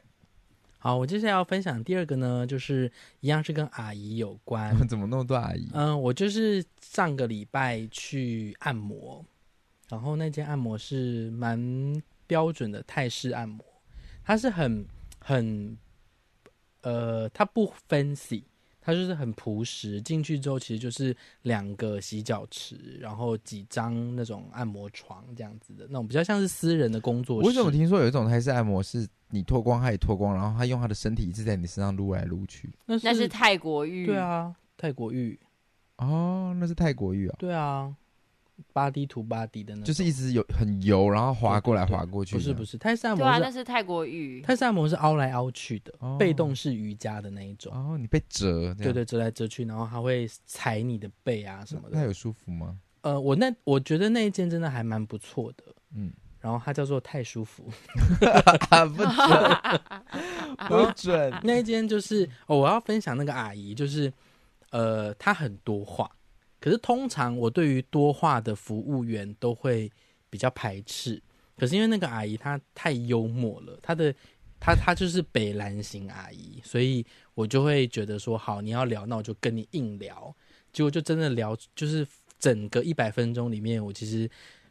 [0.79, 4.75] 好，我接下来要分享第二个呢，就是一样是跟阿姨有关。
[4.88, 5.68] 怎么那么多阿姨？
[5.75, 9.22] 嗯，我就是上个礼拜去按摩。
[9.88, 13.64] 然后那间按摩是蛮标准的泰式按摩，
[14.25, 14.85] 它是很
[15.20, 15.77] 很，
[16.83, 18.42] 呃，它不 fancy，
[18.81, 20.03] 它就是很朴实。
[20.03, 27.46] 进去之后，其实就是两个洗脚池，然后几张那种按摩床这样子的那种，比较像是私人的工作室。
[27.46, 32.72] 我怎么听说有一种泰式按摩是你脱光，他也脱光，然后他用他的身体一直在你身上撸来撸去？
[32.87, 34.07] 那是那是泰国浴。
[34.07, 35.38] 对啊，泰国浴。
[35.99, 37.37] 哦，那是泰国浴啊。
[37.38, 37.94] 对啊。
[38.73, 42.37] Body to body 的那种，就是一直有很油，然后滑过来滑过去。
[42.37, 44.40] 不是不是，泰式按摩对啊，那是泰国浴。
[44.42, 47.73] 泰式按摩是凹来凹去的，哦、被动式瑜伽的那一种。
[47.73, 51.97] 哦，你被折，对对，折来折去，然后还会踩你的背啊什么的。
[51.97, 52.79] 那有舒服吗？
[53.03, 55.64] 呃，我那我觉得那一件真的还蛮不错的。
[55.95, 57.64] 嗯，然后它叫做太舒服，
[58.19, 59.61] 不准，
[60.69, 61.33] 不准。
[61.45, 64.12] 那一间就是哦，我要分享那个阿姨，就是
[64.71, 66.11] 呃，她很多话。
[66.66, 69.88] 可是通常我对于多话的服务员都会
[70.29, 71.22] 比较排斥，
[71.57, 74.12] 可是因为那个阿姨她太幽默了，她的
[74.59, 80.35] 她她就是北兰型阿姨，所以我就会觉得说好，你要聊，那我就跟你硬聊。
[80.72, 82.05] 结果就真的聊，就是
[82.40, 84.29] 整个一百分钟里面，我其实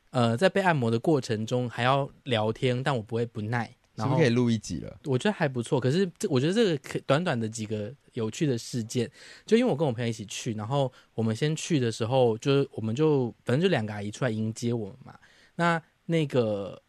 [0.10, 3.74] 呃在被按摩的过程中还要聊天，但我不会不耐。
[3.96, 5.80] 然后可以录一集了，我觉得还不错。
[5.80, 9.10] 可是这我觉得这个可短短的几个有趣的事件，
[9.46, 15.18] 就因为我跟我朋友一起去，然后我们先去的时候，就是我们就反正就两个阿姨出来迎接我们嘛。
[15.56, 16.82] 那那个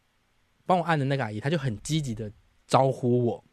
[0.66, 2.30] 帮我按的那个阿姨，她就很积极的
[2.66, 3.44] 招呼我，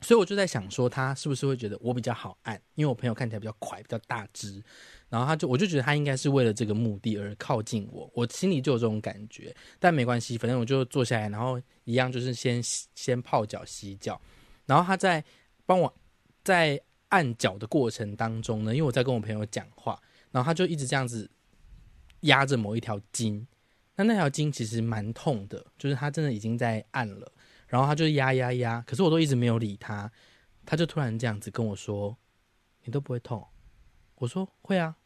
[0.00, 2.60] 所以我就在想说，她是不是会觉得我比较好按？
[2.74, 4.62] 因为我朋友看起来比较快，比较大只。
[5.08, 9.54] 然后他就，我就觉得他应该是为了这个目的而靠近我，我心里就有这种感觉。
[9.78, 14.20] 但没关系，反正我就坐下来，然后一样就是先先泡脚洗脚。
[14.66, 15.24] 然后他在
[15.64, 15.94] 帮我
[16.44, 19.98] 在按脚的过程当中呢，因为我在跟我朋友讲话，
[20.30, 21.30] 然后他就一直这样子
[22.20, 23.46] 压着某一条筋。
[23.96, 27.32] 那那条筋其实蛮痛的，就是他真的已经在按了，
[27.66, 30.12] 然后他就压压压，可是我都一直没有理他，
[30.66, 32.16] 他就突然这样子跟我说
[32.84, 33.44] ：“你都不会痛？”
[34.18, 34.96] 我说会啊，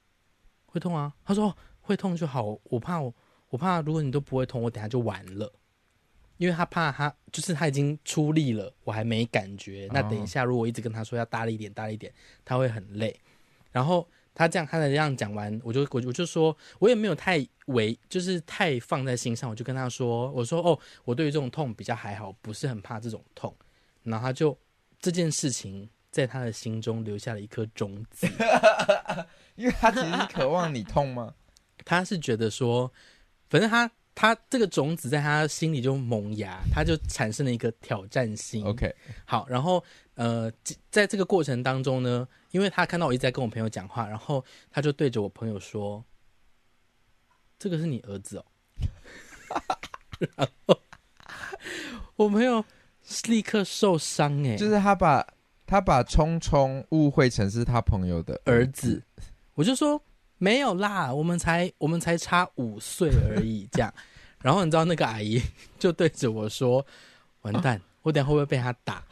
[0.66, 1.14] 会痛啊。
[1.24, 3.14] 他说会痛就好，我怕我
[3.50, 5.52] 我怕如果你都不会痛，我等下就完了。
[6.38, 9.88] 因为他怕他就是他已经出力了，我还没感觉。
[9.92, 12.12] 那等一下如果我一直跟他说要大力一点，大力一点，
[12.44, 13.14] 他会很累。
[13.70, 23.54] 然后他这样他才这样讲完，我就我我就说我也没有太为就是太放在心上，我就跟他说我说哦，我对于这种痛比较还好，不是很怕这种痛。
[24.02, 24.58] 然后他就
[24.98, 25.88] 这件事情。
[26.12, 28.28] 在他的心中留下了一颗种子，
[29.56, 31.34] 因为他其实是渴望你痛吗？
[31.86, 32.92] 他是觉得说，
[33.48, 38.62] 反正他他这个种子在他心里就萌芽，他就产生了一个挑战性。
[38.64, 38.94] OK，
[39.24, 39.82] 好，然后
[40.14, 40.52] 呃，
[40.90, 46.04] 在这个过程当中呢，因为他看到我一直在跟我朋友讲话，然后他就对着我朋友说
[47.58, 48.44] ：“这个是你儿子哦。
[50.36, 50.78] ”然后
[52.16, 52.62] 我朋友
[53.28, 55.26] 立刻受伤，哎，就是他把。
[55.72, 59.02] 他把聪聪误会成是他朋友的儿子，
[59.54, 59.98] 我就说
[60.36, 63.90] 没有啦，我们才我们才差五岁而已，这样。
[64.44, 65.40] 然后你知道那个阿姨
[65.78, 66.84] 就对着我说
[67.40, 69.02] ：“完蛋， 我等下会不会被他打？”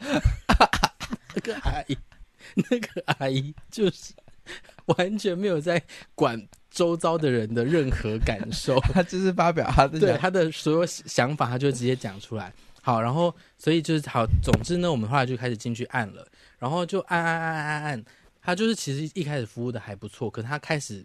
[1.33, 1.97] 那个阿姨，
[2.53, 4.13] 那个阿姨就是
[4.85, 5.81] 完全没有在
[6.13, 12.53] 管周遭的人的任何感受， 他就是发表他的对他的所有想法，他就直接讲出来。
[12.81, 16.27] 好，然后所以就是好，总之呢，我们后来就开始进去按了。
[16.57, 18.05] 然后就按按按按按按，
[18.41, 21.03] 他就是其实一开始服务的还不错，可是他开始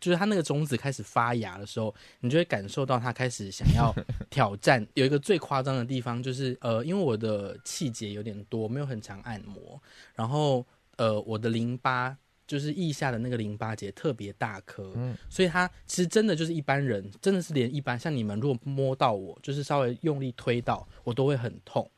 [0.00, 3.94] 就是他那个种子开始发芽的时候，你就会感受到他开始想要
[4.30, 4.84] 挑战。
[4.94, 9.80] 有一个最夸张的地方就是，呃，因为我的气节有点多，没有很常按摩，
[10.14, 12.16] 然后呃，我的淋巴
[12.52, 21.90] 就是腋下的那个淋巴结特别大颗，嗯，所以他其实真的就是一般人，真的是连一般像你们如果摸到我，就是稍微用力推到我都会很痛。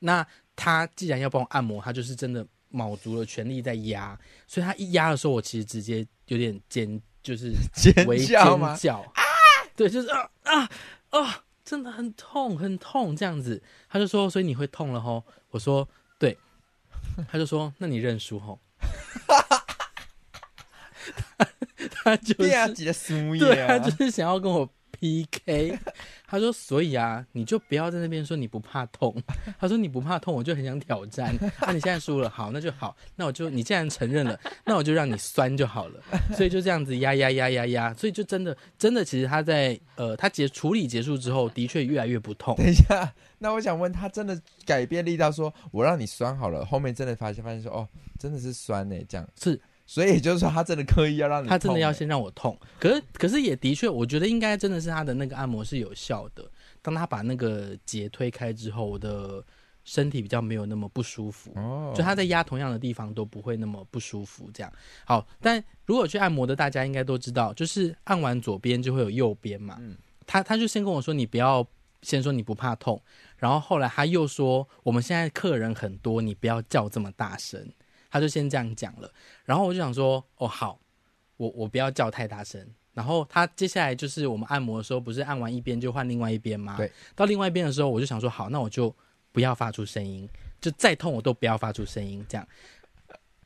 [0.00, 0.26] 那
[0.56, 7.94] 他既然要帮我按摩，他就是真的卯足了全力在压，所以他一压的时候，我其实直接有点尖，就是 尖
[8.26, 8.74] 叫吗？
[8.74, 9.22] 尖叫啊！
[9.76, 10.68] 对，就是啊啊
[11.10, 11.44] 啊！
[11.64, 13.62] 真的很痛，很痛，这样子。
[13.88, 16.36] 他就说：“所以你会痛了吼？”我说：“对。”
[17.30, 18.58] 他就说：“那你认输吼。
[22.04, 22.34] ”他就是
[23.38, 24.68] 对，他就是想要跟我。
[24.96, 25.76] PK，
[26.24, 29.14] 他说：“所以啊，你就不要在那边说你不怕痛。”
[29.58, 31.36] 他说：“你不怕痛，我就很想挑战。
[31.40, 36.00] 那、啊、你现在输了，好，那就好，那我就你既然承认了，那我就让你酸就好了。
[36.34, 42.54] 所以就这样子压压压压压，所以就真的真的，其实他在呃，他结处理结束之后，的确越来越不痛。
[42.54, 47.86] 等一下，那我想问他，真的改变力道，说我让你酸好了，后面真的发现发现说哦，
[48.18, 52.58] 真的是酸呢，这样是。”所以也就是说，他真的刻意要让你痛，他真的要先让我痛。
[52.80, 56.50] 可是，可是也的确，我觉得应该真的是他的那个按摩是有效的。
[56.80, 59.44] 当他把那个结推开之后，我的
[59.84, 61.52] 身体比较没有那么不舒服。
[61.56, 64.50] 哦，就他在压同样的地方都不会那么不舒服。
[64.54, 64.72] 这样
[65.04, 69.76] 好，但如果去按摩的，大家应该都知道，就是按完左边就会有右边嘛。
[69.80, 69.94] 嗯，
[70.26, 71.66] 他他就先跟我说，你不要
[72.00, 73.02] 先说你不怕痛，
[73.36, 77.70] 然后后来他又说，我们现在客人很多，你不要叫这么大声。
[78.14, 79.12] 他就先这样讲了，
[79.44, 80.78] 然后我就想说，哦好，
[81.36, 82.64] 我我不要叫太大声。
[82.92, 86.76] 然后他接下来就是我们按摩的时候，不是按完一边就换另外一边吗？
[86.76, 86.88] 对。
[87.16, 88.94] 到另外一边的时候，我就想说，好，那我就
[89.32, 90.28] 不要发出声音，
[90.60, 92.46] 就再痛我都不要发出声音，这样。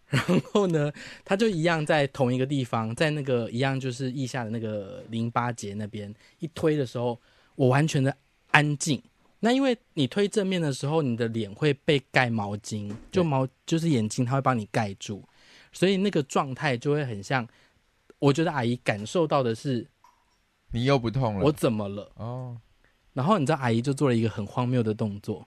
[0.09, 0.93] 然后呢，
[1.25, 7.19] 他就一样在同一个地方，在那个一样就是腋下的那个淋巴结那边一推的时候，
[7.55, 8.14] 我完全的
[8.51, 9.03] 安静。
[9.41, 15.22] 那因为你推正面的时候，你的脸会被盖毛巾，就毛就是眼睛，它会帮你盖住，
[15.72, 17.47] 所以那个状态就会很像。
[18.18, 19.86] 我觉得阿姨感受到的是，
[20.72, 22.11] 你又不痛了，我怎么了？
[22.16, 22.57] 哦，
[23.12, 25.47] 然后你知道阿姨就做了一个很荒谬的动作，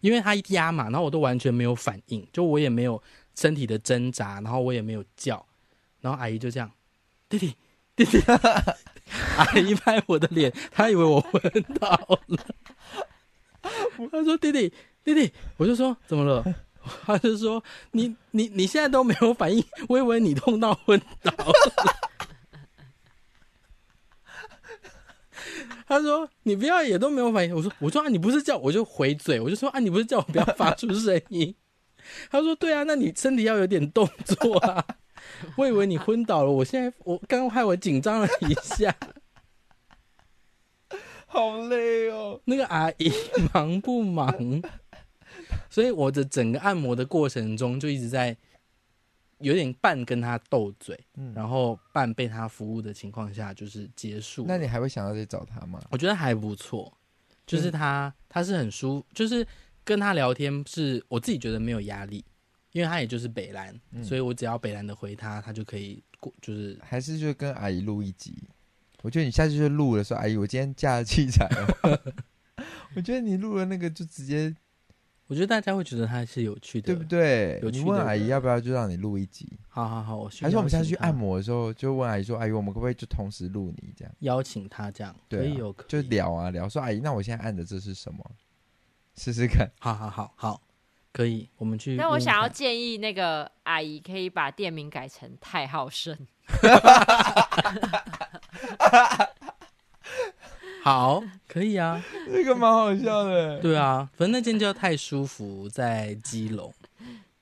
[0.00, 3.02] 因为她一压嘛，然后我都完全没有反应，就我也没有
[3.34, 5.44] 身体的挣扎，然后我也没有叫，
[6.00, 6.70] 然后阿姨就这样，
[7.28, 7.56] 弟弟
[7.96, 8.20] 弟弟，
[9.36, 11.42] 阿姨拍我的脸，她以为我昏
[11.80, 11.88] 倒
[12.28, 12.38] 了。
[14.10, 14.72] 他说：“弟弟，
[15.04, 16.44] 弟弟，我就说怎么了？
[17.06, 21.32] 他就说你你你现在都没有反应，我以为你痛到昏倒。
[25.86, 27.54] 他说你不要也都没有反应。
[27.54, 31.54] 我说我说啊，你不是叫我就回嘴，我就说啊，你不是叫我不要发出声音。
[32.30, 34.84] 他说对啊，那你身体要有点动作啊。
[35.56, 38.92] 我以为你昏倒了，我现在我刚刚害我紧张了一下。”
[41.32, 43.10] 好累哦，那个阿姨
[43.54, 44.62] 忙不忙？
[45.70, 48.36] 所以我的整个按摩的过程中就一直在
[49.38, 54.44] 有点半跟他斗嘴，嗯，然后半被他服务的情况下就是结束。
[54.46, 55.82] 那你还会想要再找他吗？
[55.90, 56.92] 我觉得还不错，
[57.46, 59.46] 就是他，嗯，他是很舒服，就是
[59.82, 62.22] 跟他聊天是我自己觉得没有压力，
[62.72, 68.36] 因为他也就是北兰，嗯，所以我只要北兰的回他，他就可以过，就是还是就跟阿姨录一集。
[69.02, 72.00] 我觉得你下次就录了说，阿姨，我今天架了器材了。
[72.96, 74.54] 我觉得你录了那个就直接，
[75.26, 77.58] 我觉得大家会觉得它是有趣的，对不对？
[77.62, 77.84] 有趣的。
[77.84, 79.48] 你问阿姨要不要就让你录一集？
[79.68, 84.14] 好好好，我还是我们下次去按摩的时候就问阿姨说，阿姨，我们可不可以就同时录你这样？
[84.20, 88.30] 邀请他这样，对、啊，可以有可以就聊啊聊，说阿姨，那我现在按的这是什么？
[89.16, 89.68] 试试看。
[89.80, 90.62] 好好好好，
[91.12, 91.96] 可以，我们去。
[91.96, 96.16] 那我想要建议那个阿姨可以把店名改成太好胜。
[100.82, 103.58] 好，可以啊，这个蛮好笑的。
[103.60, 106.72] 对啊，反正那间叫太舒服，在基隆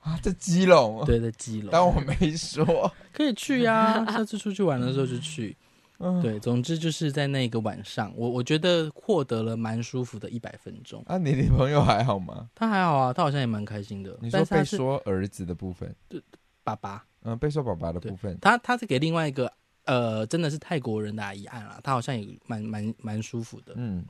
[0.01, 1.71] 啊，在基隆，对，在基隆。
[1.73, 5.57] 但我没说，可以去啊， 下次出去玩的时候就去。
[6.03, 11.03] 嗯，对，总之就是在那个晚上，我我觉得获得了蛮舒服的一百分钟。
[11.07, 12.49] 啊，你女朋友还好吗？
[12.55, 14.17] 她还好啊，她好像也蛮开心的。
[14.23, 16.21] 你说被说儿子的部分，对，
[16.65, 17.05] 爸爸。
[17.23, 19.53] 嗯，被说爸爸的部分，她她是给另外一个
[19.91, 23.75] 呃，真的是泰国人的阿姨按了，她好像也蛮蛮蛮舒服的。
[23.77, 24.07] 嗯，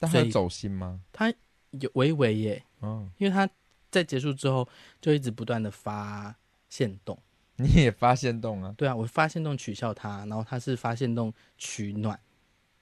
[0.00, 1.00] 但他走心吗？
[1.12, 1.32] 她
[1.70, 3.48] 有微微耶，嗯，因为她
[3.92, 4.68] 在结束之后
[5.00, 6.34] 就一直不断的发
[6.68, 7.16] 现动，
[7.56, 8.74] 你也发现动啊？
[8.76, 12.18] 对啊，我发现动取笑她，然后她是发现动取暖，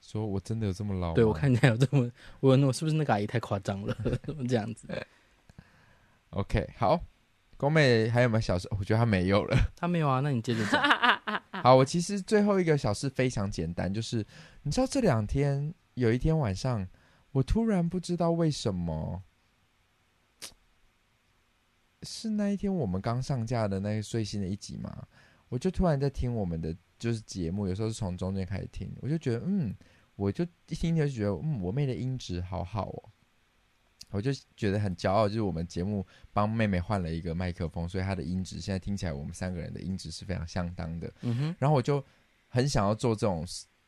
[0.01, 1.13] 说我真的有这么老？
[1.13, 2.11] 对，我看起来有这么，
[2.41, 3.95] 我我是不是那个阿姨太夸张了？
[4.49, 4.89] 这样子
[6.31, 6.99] ？OK，好。
[7.59, 8.67] 宫妹还有没有小事？
[8.77, 9.57] 我觉得她没有了。
[9.77, 10.21] 她没有啊？
[10.21, 10.83] 那你接着讲。
[11.63, 14.27] 好，我其实最后一个小事非常简单，就是
[14.65, 16.85] 你知道这两天有一天晚上，
[17.31, 19.23] 我突然不知道为什么，
[22.03, 25.07] 是那一天我们刚上架的那个最新的一集嘛，
[25.51, 29.73] 我就突然在听我们的就是节目，有时候是从中间开始听，我就觉得嗯，
[30.17, 33.11] 我就一听就觉得嗯，我妹的音质好好哦。
[34.13, 41.13] 我就觉得很骄傲，就是我们节目帮妹妹换了一个麦克风，所以她的音质现在听起来，我们三个人的音质是非常相当的。
[41.23, 41.57] 嗯哼。
[41.59, 42.05] 然后我就
[42.49, 43.45] 很想要做这种，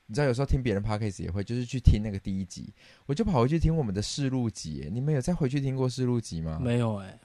[0.06, 2.72] 你知道，有时候听别人 podcast 也会，就是去听那个第一集，
[3.06, 4.88] 我就跑回去听我们的试录集。
[4.92, 6.58] 你们有再回去听过试录集吗？
[6.60, 7.20] 没有哎、欸，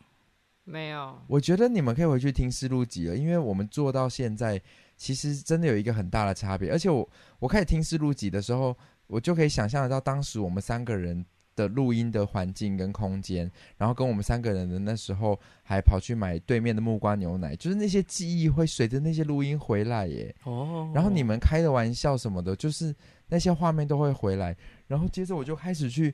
[0.65, 1.17] 没有。
[1.27, 4.61] 我觉得你们可以回去听试录集了，因为我们做到现在，
[4.97, 6.69] 其实真的有一个很大的差别。
[6.71, 8.75] 而且我我开始听试录集的时候，
[9.07, 11.25] 我就可以想象得到当时我们三个人。
[11.55, 20.33] 的录音的环境跟空间，然后跟我们三个人的那时候还跑去买对面的木瓜牛奶，就是那些记忆会随着那些录音回来耶。
[20.45, 22.95] 哦，然后你们开的玩笑什么的，就是
[23.27, 24.55] 那些画面都会回来。
[24.87, 26.13] 然后接着我就开始去，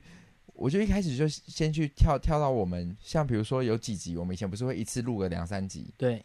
[0.54, 5.94] 我就一开始就先去跳跳到我们，像比如说有几集，我们以前不是会一次录个两三集？
[5.96, 6.24] 对，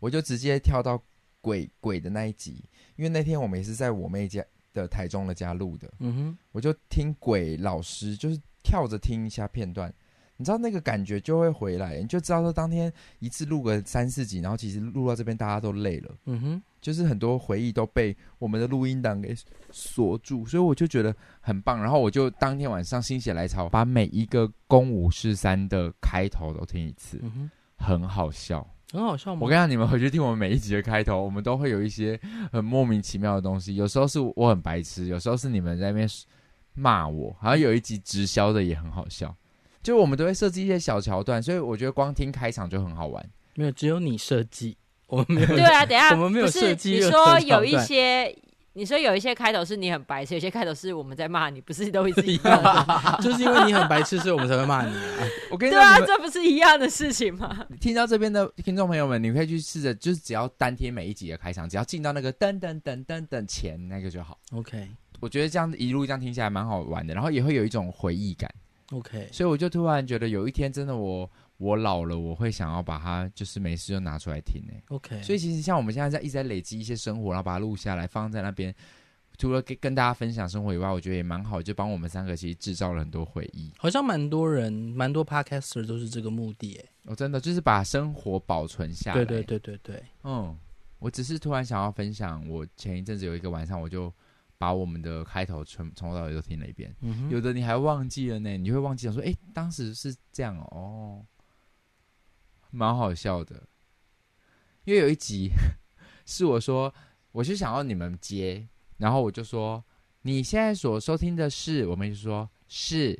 [0.00, 1.00] 我就直接跳到
[1.40, 2.64] 鬼鬼的那一集，
[2.96, 4.44] 因为那天我们也是在我妹家。
[4.82, 9.92] 的台中的家录的，嗯哼，我就听鬼老师，就是跳着听一下片段，
[10.36, 19.34] 你知道那个感觉就会回来，你就知道说当天一次录个三四集，然后其实录到这边大家都累了，嗯哼，就是很多回忆都被我们的录音档给
[19.70, 21.80] 锁住，所以我就觉得很棒。
[21.80, 29.40] 然后我就当天晚上心血来潮，把每一个公五十三的开头都听一次，嗯哼，很好笑，很好笑吗？
[29.42, 32.18] 我跟你讲，你们回去听我们每一集的开头，我们都会有一些
[32.52, 36.08] 很莫名其妙的东西，有时候是我很白痴，有时候是你们在那边
[36.74, 39.34] 骂我，好像有一集直销的也很好笑。
[39.82, 43.24] 就我们都会设计一些小桥段，所以我觉得光听开场就很好玩。
[43.54, 44.76] 没有，只有你设计，
[45.06, 45.46] 我们没有。
[45.54, 46.92] 对啊，等一下我们没有设计。
[46.92, 48.36] 你说有一些，
[48.76, 53.18] 你说有一些开头是你很白痴，有些开头是我们在骂你，不是都一样的？
[53.24, 55.26] 就是因为你很白痴，所以我们才会骂你啊！
[55.50, 57.64] 我跟你说，对啊，这不是一样的事情吗？
[57.80, 64.36] 听到这边的听众朋友们，你可以去试着，就是只要单听每一集的开场，只要进到那个噔噔噔噔噔前那个就好。
[64.52, 64.86] OK，
[65.20, 68.54] 我觉得这样一路这样听起来蛮好玩的，然后也会有一种回忆感。
[68.92, 71.28] OK，所以我就突然觉得有一天真的我
[71.58, 74.82] 我老了，我会想要把它就是没事就拿出来听诶。
[74.88, 78.74] OK，所以其实像我们现在在一直在累积一些生活，然后把它录下来放在那边，
[79.38, 83.72] 除了跟跟大家分享生活以外，我觉得也蛮好，就帮我们三个其实制造了很多回忆。
[83.78, 86.88] 好像蛮多人蛮多 Podcaster 都是这个目的诶。
[87.04, 89.24] 我、哦、真的就是把生活保存下来。
[89.24, 90.56] 对对对对对，嗯，
[90.98, 94.12] 我只是突然想要分享，我前一阵子有一个晚上我就。
[94.58, 101.22] 把我们的开头从从头到尾都听了一遍，嗯、有的你还忘记了呢，你就会忘记了说，哎，当时是这样哦，
[102.76, 103.62] 蛮好笑的。
[104.84, 105.50] 因为有一集
[106.26, 106.92] 是我说，
[107.32, 108.68] 我是想要你们接，
[108.98, 109.82] 然后我就说，
[110.22, 113.10] 你现在所收听的是，我们就说是，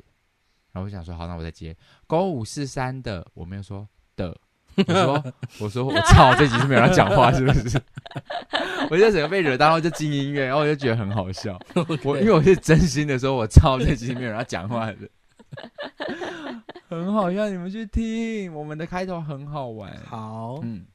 [0.71, 4.39] 然后我想说，好，那我再接，勾五四三的，我们又说的。
[4.77, 7.81] 我说， 我说，我操，这集是没有人讲话，是不是？
[8.91, 11.59] 我就整个被惹到，然后就进音乐，然后我就觉得很好笑。
[12.03, 15.09] 我因为我是真心的说，我操，这集是没有人讲话的，
[16.89, 17.49] 很好笑。
[17.49, 19.95] 你们去听，我们的开头很好玩。
[20.05, 20.85] 好，嗯，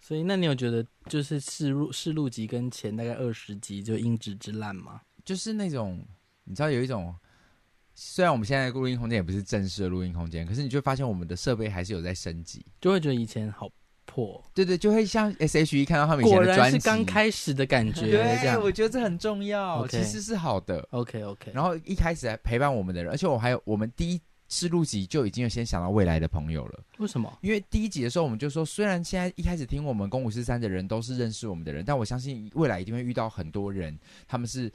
[0.00, 5.00] 所以那你有觉得就是试录试录集跟前大概二十集就音质之烂吗？
[5.24, 6.04] 就是那种
[6.44, 7.14] 你知道有一种。
[8.00, 13.68] 虽然我们现在的录音空间也不是正式的录音空间，可是你就发现我们的设备还是有在升级，就会觉得以前好
[14.08, 14.42] 破。
[14.54, 18.00] 对对，就会像 S.H.E 看到他们以前的专辑，果然是刚开始的感觉。
[18.10, 20.02] 对，我觉得这很重要，Okay.
[20.02, 20.80] 其实是好的。
[20.90, 21.52] OK OK。
[21.54, 26.80] 然后一开始来陪伴我们的人，而且我还有我们第一次录集就已经有先想到未来的朋友了。
[26.96, 27.38] 为什么？
[27.42, 33.96] 因为第一集的时候我们就说，虽然现在一开始听我们公五四三的人都是认识我们的人，但我相信未来一定会遇到很多人，
[34.26, 34.72] 他们是。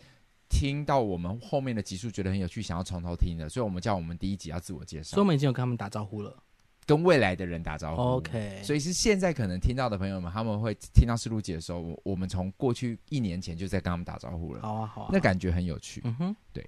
[0.49, 5.15] 听到我们后面的集数觉得很有趣，想要从头听的，所以我们叫我们第一集要自我介绍。
[5.15, 6.37] 所以我们已经有跟他们打招呼了，
[6.85, 8.01] 跟未来的人打招呼。
[8.01, 14.61] OK，所以是现在可能听到的朋友们，他们会听到思路姐的时候，我我们从过去一年前就在跟他们打招呼了。
[14.61, 16.01] 好啊，好啊，那感觉很有趣。
[16.03, 16.67] 嗯哼，对，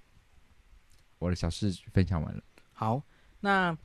[1.20, 2.42] 我的小事分享完了。
[2.74, 3.02] 好，
[3.40, 3.78] 那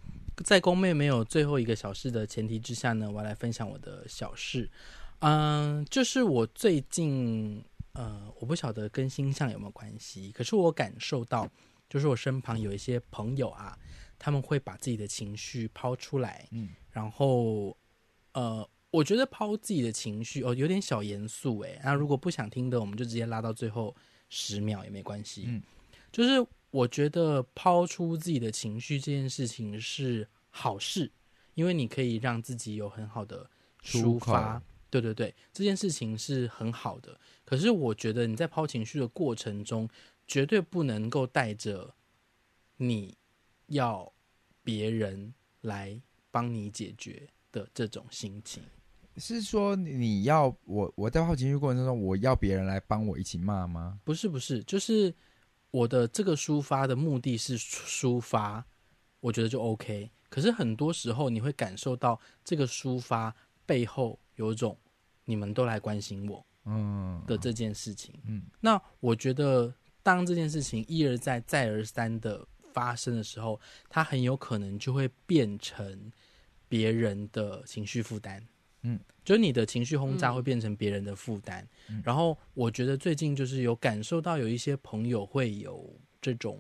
[0.44, 4.70] 在宫妹没有最后一个小事的前提之下呢，我要来分享我的小事。
[5.20, 7.64] 嗯，就是我最近。
[7.94, 11.50] 呃，我不晓得跟星象有没有关系，可是我感受到，
[11.88, 13.76] 就是我身旁有一些朋友啊，
[14.20, 17.76] 他们会把自己的情绪抛出来，嗯，然后，
[18.34, 21.80] 呃，我觉得抛自己的情绪哦，有点小严肃诶。
[21.82, 23.96] 那如果不想听的，我们就直接拉到最后
[24.28, 25.62] 十秒也没关系，嗯，
[26.12, 31.10] 就是我觉得抛出自己的情绪这件事情是好事，
[31.54, 33.48] 因为你可以让自己有很好的
[33.82, 34.62] 抒发。
[34.90, 37.16] 对对对，这件事情是很好的。
[37.44, 39.88] 可是我觉得你在抛情绪的过程中，
[40.26, 41.94] 绝对不能够带着
[42.76, 43.16] 你
[43.70, 44.12] 要
[44.62, 46.00] 别人来
[46.30, 48.62] 帮你解决的这种心情。
[49.16, 53.98] 是说你要我我在好情绪过程中，我要别人来帮我一起骂吗？
[54.04, 55.12] 不是不是，就是
[55.70, 58.64] 我的这个抒发的目的是抒发，
[59.18, 60.10] 我觉得就 OK。
[60.28, 63.34] 可是很多时候你会感受到这个抒发
[63.66, 64.18] 背后。
[64.36, 64.74] 有种
[65.26, 69.70] 你们都来关心我，嗯的这件事情，嗯，那我觉得
[70.02, 72.42] 当这件事情一而再再而三的
[72.72, 76.10] 发生的时候，它很有可能就会变成
[76.68, 78.42] 别人的情绪负担，
[78.82, 81.66] 嗯，就是你的情绪轰炸会变成别人的负担。
[81.88, 86.58] 嗯，然后我觉得最近就是有感受到有一些朋友会有这种。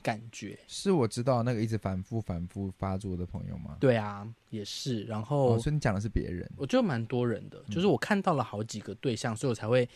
[0.00, 3.76] 感觉是我知道那个一直反复反复发作的朋友吗？
[3.80, 5.02] 对啊，也是。
[5.02, 9.86] 然后，哦、所以你讲的是别人，我觉得蛮多人的，就是我看到了好几个对象，嗯、所以我才会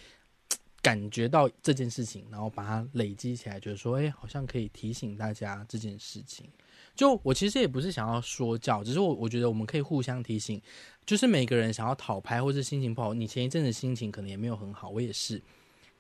[0.83, 6.51] 感觉到这件事情，然后把它累积起来，觉得说，哎，好像可以提醒大家这件事情。
[6.95, 10.61] 就我其实也不是想要说教，只是我我觉得我们可以互相提醒，
[11.07, 15.41] 就是每个人想要讨拍或者心情不好，你前一阵子心情可能也没有很好，我也是。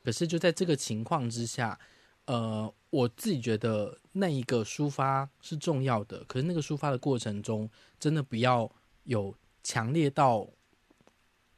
[0.02, 1.78] 可是就在这个情况之下。
[2.26, 7.68] 呃，我自己觉得那一个抒发是重要的，可是那个抒发的过程中，
[7.98, 8.70] 真的不要
[9.02, 10.48] 有强烈到，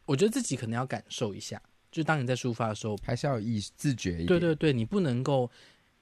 [0.07, 1.61] 我觉得自己可能要感受一下，
[1.95, 4.27] 就当你在抒发的时候，还是要有意自觉一点。
[4.27, 5.49] 对对对，你不能够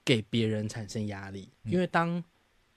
[0.03, 2.19] 给别人产生压力，因为当，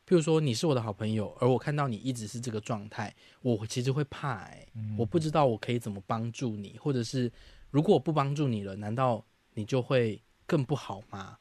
[0.07, 7.33] 譬如说你是我的好朋友，而我看到你一直是这个状态，我其实会怕欸，我不知道我可以怎么帮助你，或者是
[7.71, 11.39] 如果我不帮助你了，难道你就会更不好吗？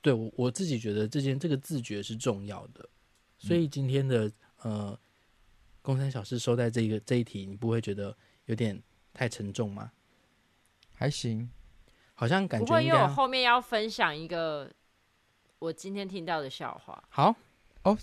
[0.00, 2.88] 对，我我自己觉得这件这个自觉是重要的，
[3.38, 4.28] 所以今天的
[4.62, 4.98] 呃，
[5.80, 8.16] 公三小事收在这个这一题，你不会觉得
[8.46, 8.82] 有点
[9.14, 9.92] 太沉重吗？
[11.02, 11.50] 还行，
[12.14, 14.70] 好像感觉不过，因为我后面要分享一个
[15.58, 17.02] 我今天听到的笑话。
[17.08, 17.34] 好。
[17.84, 17.98] 哦，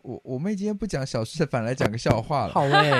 [0.00, 2.52] 我我妹今天不讲小事， 反而来讲个笑话了。
[2.52, 2.90] 好嘞，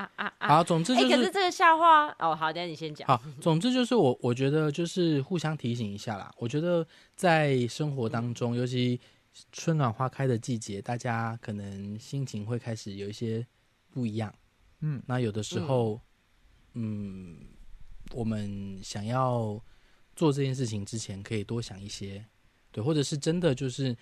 [0.40, 3.06] 好，总之就是，欸、可是这个笑话哦，好，等下你先讲。
[3.06, 6.32] 好，总之就是我我觉得就是互相提醒一下啦。
[6.38, 8.98] 我觉得在生活当中，尤其
[9.52, 13.46] 春暖花开的季节，大家可能心情会开始有一些
[13.90, 14.32] 不一样。
[14.80, 16.00] 嗯，那有的时候，
[16.72, 17.46] 嗯，嗯，
[18.12, 19.62] 我们想要
[20.14, 22.24] 做这件事情之前，可以多想一些，
[22.70, 23.96] 对，或者是真的就是。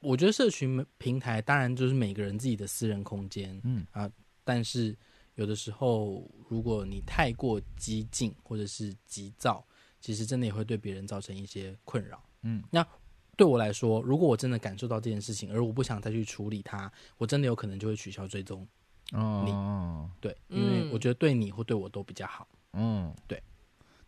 [0.00, 4.08] 我觉得社群平台当然就是每个人自己的私人空间，嗯啊，
[4.44, 4.94] 但是
[5.34, 9.64] 有的时候如果你太过激进或者是急躁，
[9.98, 12.22] 其实真的也会对别人造成一些困扰。
[12.42, 12.86] 嗯，那
[13.34, 18.68] 对我来说，如果我真的感受到这件事情，而我不想再去处理它，我真的有可能就会取消追踪
[19.10, 19.18] 你。
[19.18, 22.46] 哦，对，因为我觉得对你或对我都比较好。
[22.72, 23.42] 嗯，对。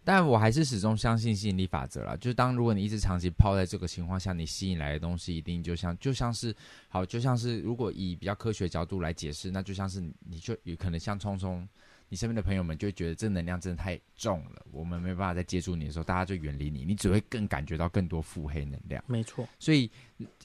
[0.07, 6.55] 但我还是始终相信吸引力法则啦，就是当如果你一直长期泡在这个情况下，你吸引来的东西一定就像就像是
[6.89, 11.67] 好，就像是如果以比较科学角度来解释，那就像是你就有可能像聪聪。
[12.09, 19.03] 你身边的朋友们就会觉得这能量真的太重了，我们没办法再接触你的时候，大家就远离你，你只会更感觉到更多腹黑能量。
[19.07, 19.91] 没错，所以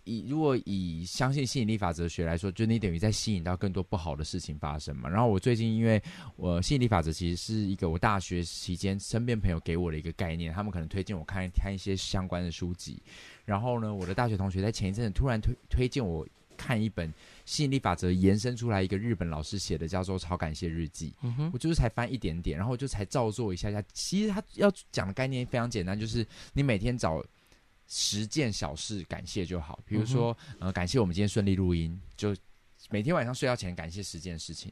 [0.04, 5.08] 以如果以相信吸引力法则学来说，就你等于在吸引到更多不好的事情发生嘛。
[5.08, 6.02] 然后我最近因为
[6.38, 13.02] 我吸引力法则其实是一个我大学期间身边朋友给我的一个概念，他们可能推荐我看看一些相关的书籍。
[13.46, 16.28] 然后呢，我的大学同学在前一阵子突然推推荐我
[16.60, 17.12] 看一本。
[17.46, 23.82] 吸引力法则延伸出来一个日本老师写的叫做《超感谢日记》，嗯哼，我就是才翻一点点，然后就才照做一下下。
[23.92, 27.26] 其实他要讲的概念非常简单，就是你每天找
[27.88, 29.80] 十件小事感谢就好。
[29.84, 32.36] 比如说，嗯、呃，感谢我们今天顺利录音，就
[32.92, 34.72] 每天晚上睡觉前感谢十件事情。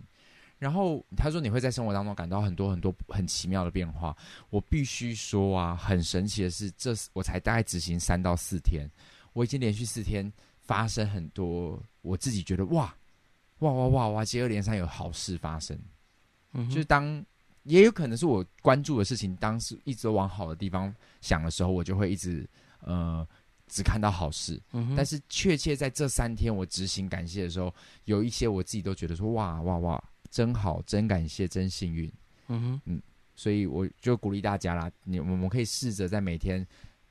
[0.59, 4.15] 然后他说你会在生活当中感到很多很多很奇妙的变化。
[4.51, 8.87] 我必须说啊，很神奇的是，这我才大概执行三到四天，
[9.33, 10.31] 我已经连续四天。
[10.67, 12.93] 发生很多，我自己觉得哇，
[13.59, 15.75] 哇哇哇哇，接二连三有好事发生。
[16.51, 17.25] 嗯，就是当
[17.63, 22.47] 也有可能是我关注的事情，当时一直往好的地方想的时候，我就会一直
[22.81, 23.25] 呃
[23.67, 24.61] 只看到好事。
[24.73, 32.11] 嗯，但是确切在这三天我执行感谢的时候，有一些我自己都觉得说哇哇哇，真好，真感谢，真幸运。
[32.49, 33.01] 嗯哼，嗯，
[33.35, 36.65] 所以我就鼓励大家啦，你我们可以试着在每天。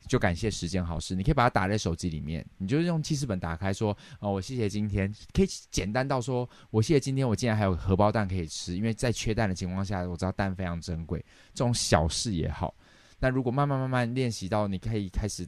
[0.07, 11.18] 就感谢十件好事，你可以把它打在手机里面，你就是用记事本打开，说哦，我谢谢今天，可以简单到说，我谢谢今天，我竟然还有荷包蛋可以吃，因为在缺蛋的情况下，我知道蛋非常珍贵，
[11.54, 12.74] 这种小事也好。
[13.18, 15.46] 那如果慢慢慢慢练习到，你可以开始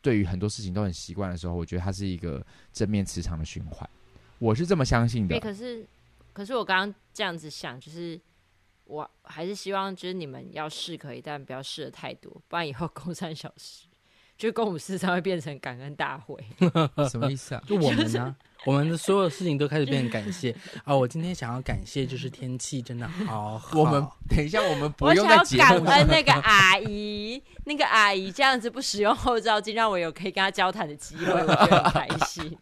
[0.00, 3.88] 对于很多事情都很习惯的时候，我觉得它是一个正面磁场的循环，
[4.38, 5.34] 我是这么相信的。
[5.34, 5.86] 欸，可是，
[6.32, 8.18] 可是我刚刚这样子想，就是
[8.84, 13.87] 我还是希望，就是你们要试可以，但不要试的太多，不然以后公三小时。
[14.38, 16.38] 就公五四三会变成感恩大会，
[17.10, 17.62] 什么意思啊？
[17.66, 20.94] 就我们呢， 我们的所有事情都开始变成感谢啊！
[20.94, 23.78] 我今天想要感谢，就是天气真的好好。
[23.78, 32.56] 我们等一下，我们不用再感恩那个阿姨，那个阿姨这样子不使用后照镜，让我有可以跟她交谈的机会，我觉得很开心。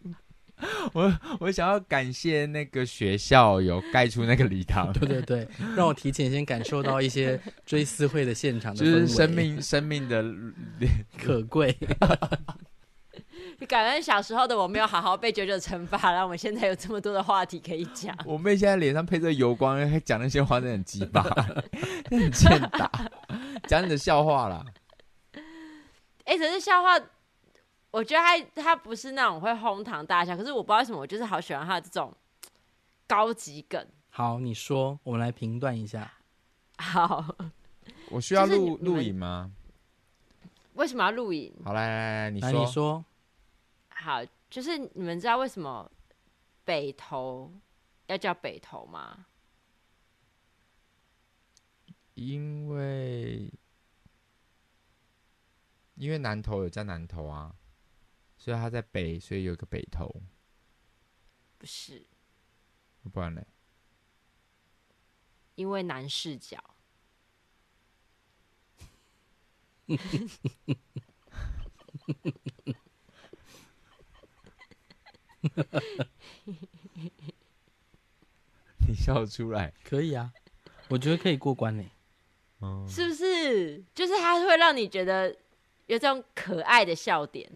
[0.93, 10.25] 我我想要感谢那个学校有盖出那个礼堂， 对对对，让我提前先感受到一些追思会的现场的，就是生命生命的
[11.17, 11.77] 可贵。
[13.67, 18.15] 感恩小时候的我没有好好被九九惩罚，让我们现在有这么多的话题可以讲。
[18.25, 21.21] 我妹现在脸上配着油光，还讲那些话，真的很鸡巴，
[22.09, 22.89] 很欠打。
[23.67, 24.65] 讲你的笑话啦。
[26.25, 26.99] 哎、欸，可是笑话。
[27.97, 32.15] 我觉得他他不是那种会哄堂大笑，可是我不知道为什么，我就是好喜欢他的这种
[33.07, 33.87] 高级梗。
[34.09, 36.13] 好，你说，我们来评断一下。
[36.77, 37.35] 好，
[38.11, 39.51] 我需要录录影吗？
[40.75, 41.51] 为什么要录影？
[41.65, 43.03] 好，来来来，你说，你说。
[43.89, 45.91] 好，就是你们知道为什么
[46.63, 47.51] 北投
[48.05, 49.25] 要叫北投吗？
[52.13, 53.51] 因为
[55.95, 57.55] 因为南投有叫南投啊。
[58.47, 60.07] 所以他在北，所以有个北投。
[61.57, 62.05] 不是，
[63.11, 63.45] 不然呢？
[65.55, 66.57] 因为男视角。
[78.87, 80.31] 你笑出来可以啊，
[80.87, 81.83] 我觉得可以过关呢。
[82.61, 83.83] 嗯，是不是？
[83.93, 85.35] 就是他会让你觉得
[85.87, 87.51] 有这种可爱的笑点。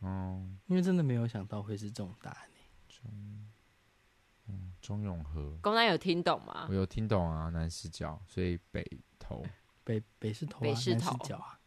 [0.00, 2.48] 哦，因为真的没有想到会是这种答案。
[2.88, 3.10] 中，
[4.48, 5.56] 嗯，钟永和。
[5.62, 6.66] 公安有听懂吗？
[6.68, 8.84] 我有听懂啊，南视角，所以北
[9.18, 9.44] 投，
[9.84, 11.58] 北北是头、啊，北是头角啊。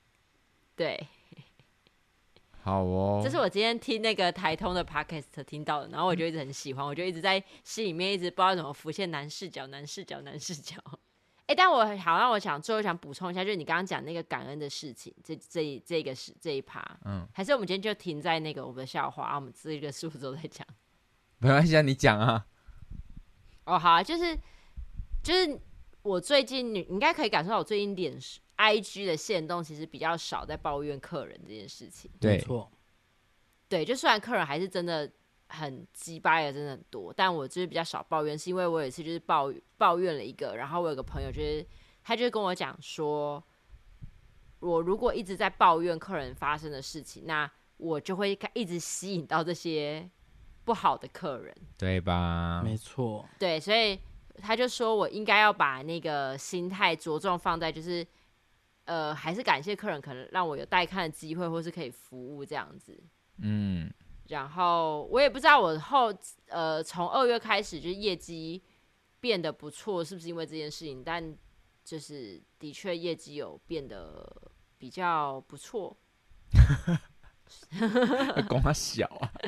[0.76, 1.08] 对。
[2.62, 10.78] 好哦，这是我今天听那个台通的 podcast 听到的，然后我就一直很喜欢，我就一直在心里面一直不知道怎么浮现南视角、南视角、南视角。
[11.48, 20.66] 哎，但我好让我想最后想补充一下，就是你刚刚讲那个感恩的事情，这这这个是这一趴，嗯，还是我们今天就停在那个我们的笑话，啊、我们这一个事之后再讲。
[21.40, 22.46] 没关系啊，你讲啊。
[23.66, 24.38] 哦，好啊，就是
[25.22, 25.60] 就是
[26.02, 28.18] 我最近你应该可以感受到我最近脸
[28.56, 32.72] I G 的限动其实比较少在抱怨客人这件事情，对，没错，
[33.68, 35.12] 对，就虽然客人还是真的
[35.54, 41.66] 很鸡掰的，真的很多，但我就是比较少抱怨，是因为我有一次就是抱抱怨了一个，然后我有个朋友就是
[42.04, 43.42] 他就跟我讲说，
[44.60, 50.10] 我如果一直在抱怨客人发生的事情，那我就会一直吸引到这些
[50.64, 52.62] 不好的客人，对吧？
[52.64, 54.00] 没错，对，所以
[54.42, 58.06] 他就说我应该要把那个心态着重放在就是。
[58.86, 63.02] 呃，还是感谢客人，可能让我有带看的机会，或是可以服务这样子。
[63.38, 63.90] 嗯，
[64.30, 66.14] 然后我也不知道我后
[66.48, 68.64] 呃从二月开始就业绩
[69.20, 71.04] 变得不错，是不是因为这件事情？
[71.04, 71.38] 但
[71.84, 75.96] 就是的确业绩有变得比较不错。
[78.48, 79.32] 公他小啊。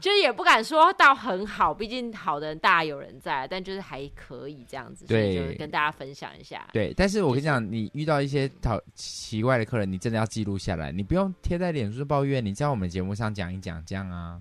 [0.00, 6.68] 就是也不敢说到很好，毕竟好的人大有人在，但就是还可以这样子，对，所以就跟大家分享一下。
[6.72, 14.40] 对，但是我跟你讲，你遇到一些讨奇怪的客人，你真的要记录下来，你不用贴在脸书抱怨，你在我们节目上讲一讲，这样啊。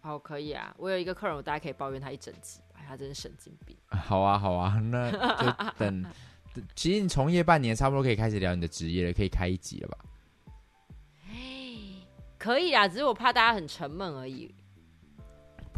[0.00, 0.74] 好，可以啊。
[0.78, 3.76] 我有一个客人，我大家可以抱怨他一整集，哎，他真是神经病。
[3.88, 6.04] 好啊，好啊，那就等。
[6.74, 9.98] 其实你从业半年，差不多可以开始聊你的职业了，可以开一集了吧？
[12.38, 14.54] 可以啊，只是我怕大家很沉闷而已。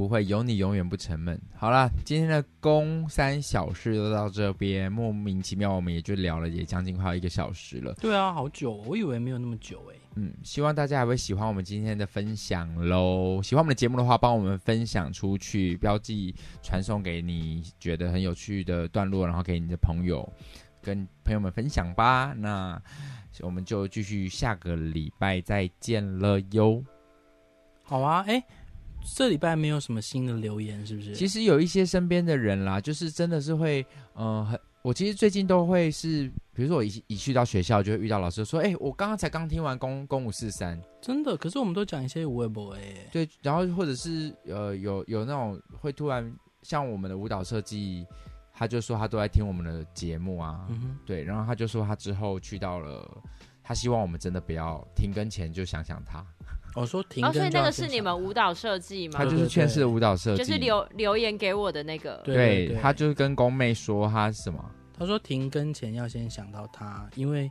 [0.03, 1.41] 不会，有你永远不沉闷。
[1.55, 7.95] 好了，今天的公三小事就到这边，莫名其妙我们也就聊了也将近快一个小时了。
[8.01, 9.97] 对啊，好久，我以为没有那么久哎。
[10.17, 13.41] 嗯，希望大家还会喜欢我们今天的分享喽。
[13.43, 20.29] 喜欢我们的节目的话，帮我们分享出去，标记传送给你觉得很有趣的段落，然后给你的朋友，
[20.83, 22.35] 跟朋友们分享吧。
[22.37, 22.83] 那。
[23.41, 26.85] 我们就继续下个礼拜再见了哟。
[27.83, 28.45] 好啊，哎，
[29.05, 31.15] 这礼拜没有什么新的留言，是不是？
[31.15, 33.85] 其实有一些身边的人啦，就是真的是会，
[34.15, 41.37] 呃，很，我其实最近都会是，比如说我一一去到学校，就会遇到老师说，哎，我刚刚才刚听完公公五四三，真的。
[41.37, 42.79] 可是我们都讲一些无为不为，
[43.13, 48.07] 对，然后或者是呃，有有那种会突然像我们的舞蹈设计。
[48.55, 50.69] 他就说他都在听我们的节目啊，
[51.07, 53.23] 对，然后他就说他之后去到了，
[53.63, 56.25] 他希望我们真的不要停更前就想想他。
[56.75, 59.15] 我说停更，哦，所以那个是你们舞蹈设计吗？
[59.19, 62.21] 他就是劝世的舞蹈设计，就是留留言给我的那个。
[62.25, 64.65] 对，对，对，他就是跟宫妹说他是什么？
[64.99, 67.51] 他说停更前要先想到他，因为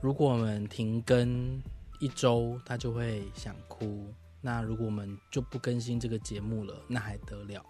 [0.00, 1.60] 如果我们停更
[2.00, 4.06] 一周，他就会想哭。
[4.40, 7.64] 那如果我们就不更新这个节目了，那还得了？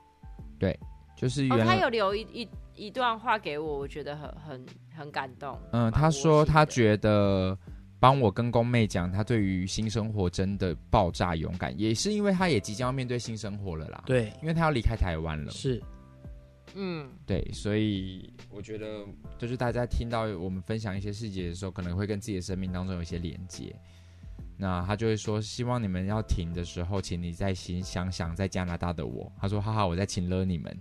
[0.58, 0.78] 对。
[1.16, 5.58] 就是原、哦、他有留一一一段话给我，我觉得很很很感动。
[5.72, 7.56] 嗯，他说他觉得
[7.98, 14.04] 帮我跟宫妹讲，她对于新生活真的爆炸勇敢，也是因为她也即将要面对新生活了啦。
[14.06, 15.50] 对，因为她要离开台湾了。
[15.50, 15.82] 是，
[16.74, 19.04] 嗯，对，所以我觉得
[19.38, 23.74] 就是大家听到我们分享一些细节的时候，可能会跟自己的生命当中有一些连接。
[24.58, 29.30] 那他就会说，希望你们要停的时候，请你再心想想在加拿大的我。
[29.38, 30.74] 他说，哈哈，我在请了你们。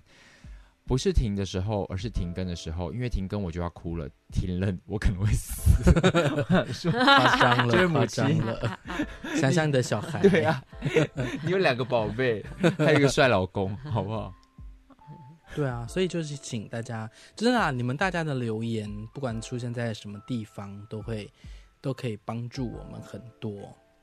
[0.87, 5.91] 不是停的时候，而是停更的时候，因为停更我就要哭了，停了我可能会死。
[6.91, 8.79] 夸张了，就是母亲了。
[9.35, 10.63] 想想你的小孩，对啊，
[11.43, 12.45] 你有两个宝贝，
[12.77, 14.31] 还有一个帅老公，好不好？
[15.55, 21.31] 对啊，所以就是请大家，真的啊，你们大家的留言，不管出现在什么地方，都会
[21.81, 23.51] 都可以帮助我们很多。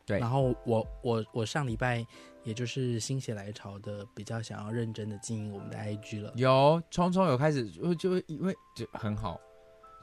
[0.04, 2.04] 对，然后我我我上礼拜。
[2.44, 6.32] 也就是心血来潮的，比较想要认真的经营我们的 IG 了。
[6.36, 9.40] 有聪聪有开始，就因为就很好，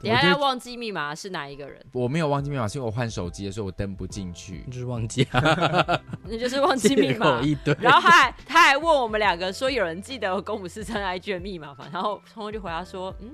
[0.02, 1.84] 等下他忘记密码是哪一个人？
[1.92, 5.26] 我没有忘记密码，是因为我换手机的时候我登不进去，就是忘记，
[6.24, 7.76] 那就是忘记密码一堆。
[7.78, 11.88] 然后他还他还问我们两个说，有人记得公五四三 IG 的密码吗？
[11.92, 13.30] 然后聪聪就回答说，嗯。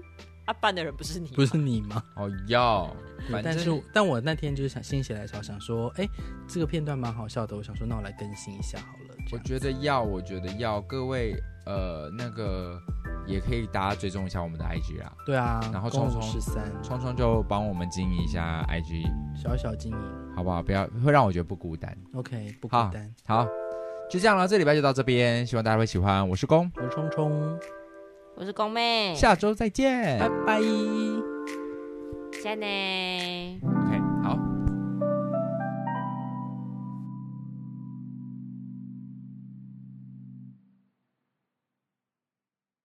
[0.47, 2.01] 他、啊、办的人不是你，不是你吗？
[2.15, 2.89] 哦，要，
[3.43, 6.11] 但是但我那天就是想心血来潮，想说，哎、欸，
[6.47, 9.17] 这个片段蛮好笑的，我想说，那我来更新一下好了。
[9.33, 11.35] 我觉得要，我觉得要，各位，
[11.67, 12.81] 呃，那个
[13.27, 15.13] 也可以大家追踪一下我们的 IG 啊。
[15.27, 19.03] 对啊，然后聪聪十三，聪聪就帮我们经营一下 IG，
[19.37, 19.99] 小小经营，
[20.37, 20.63] 好不好？
[20.63, 21.93] 不要会让我觉得不孤单。
[22.15, 23.13] OK，不孤单。
[23.27, 23.49] 好，好，
[24.09, 26.29] 就这样了，这礼拜就到这边，希望大家会喜欢。
[26.29, 27.59] 我是公，我是聪聪。
[28.39, 30.61] 我是公妹，下周再见，拜拜，
[32.45, 33.96] 再见。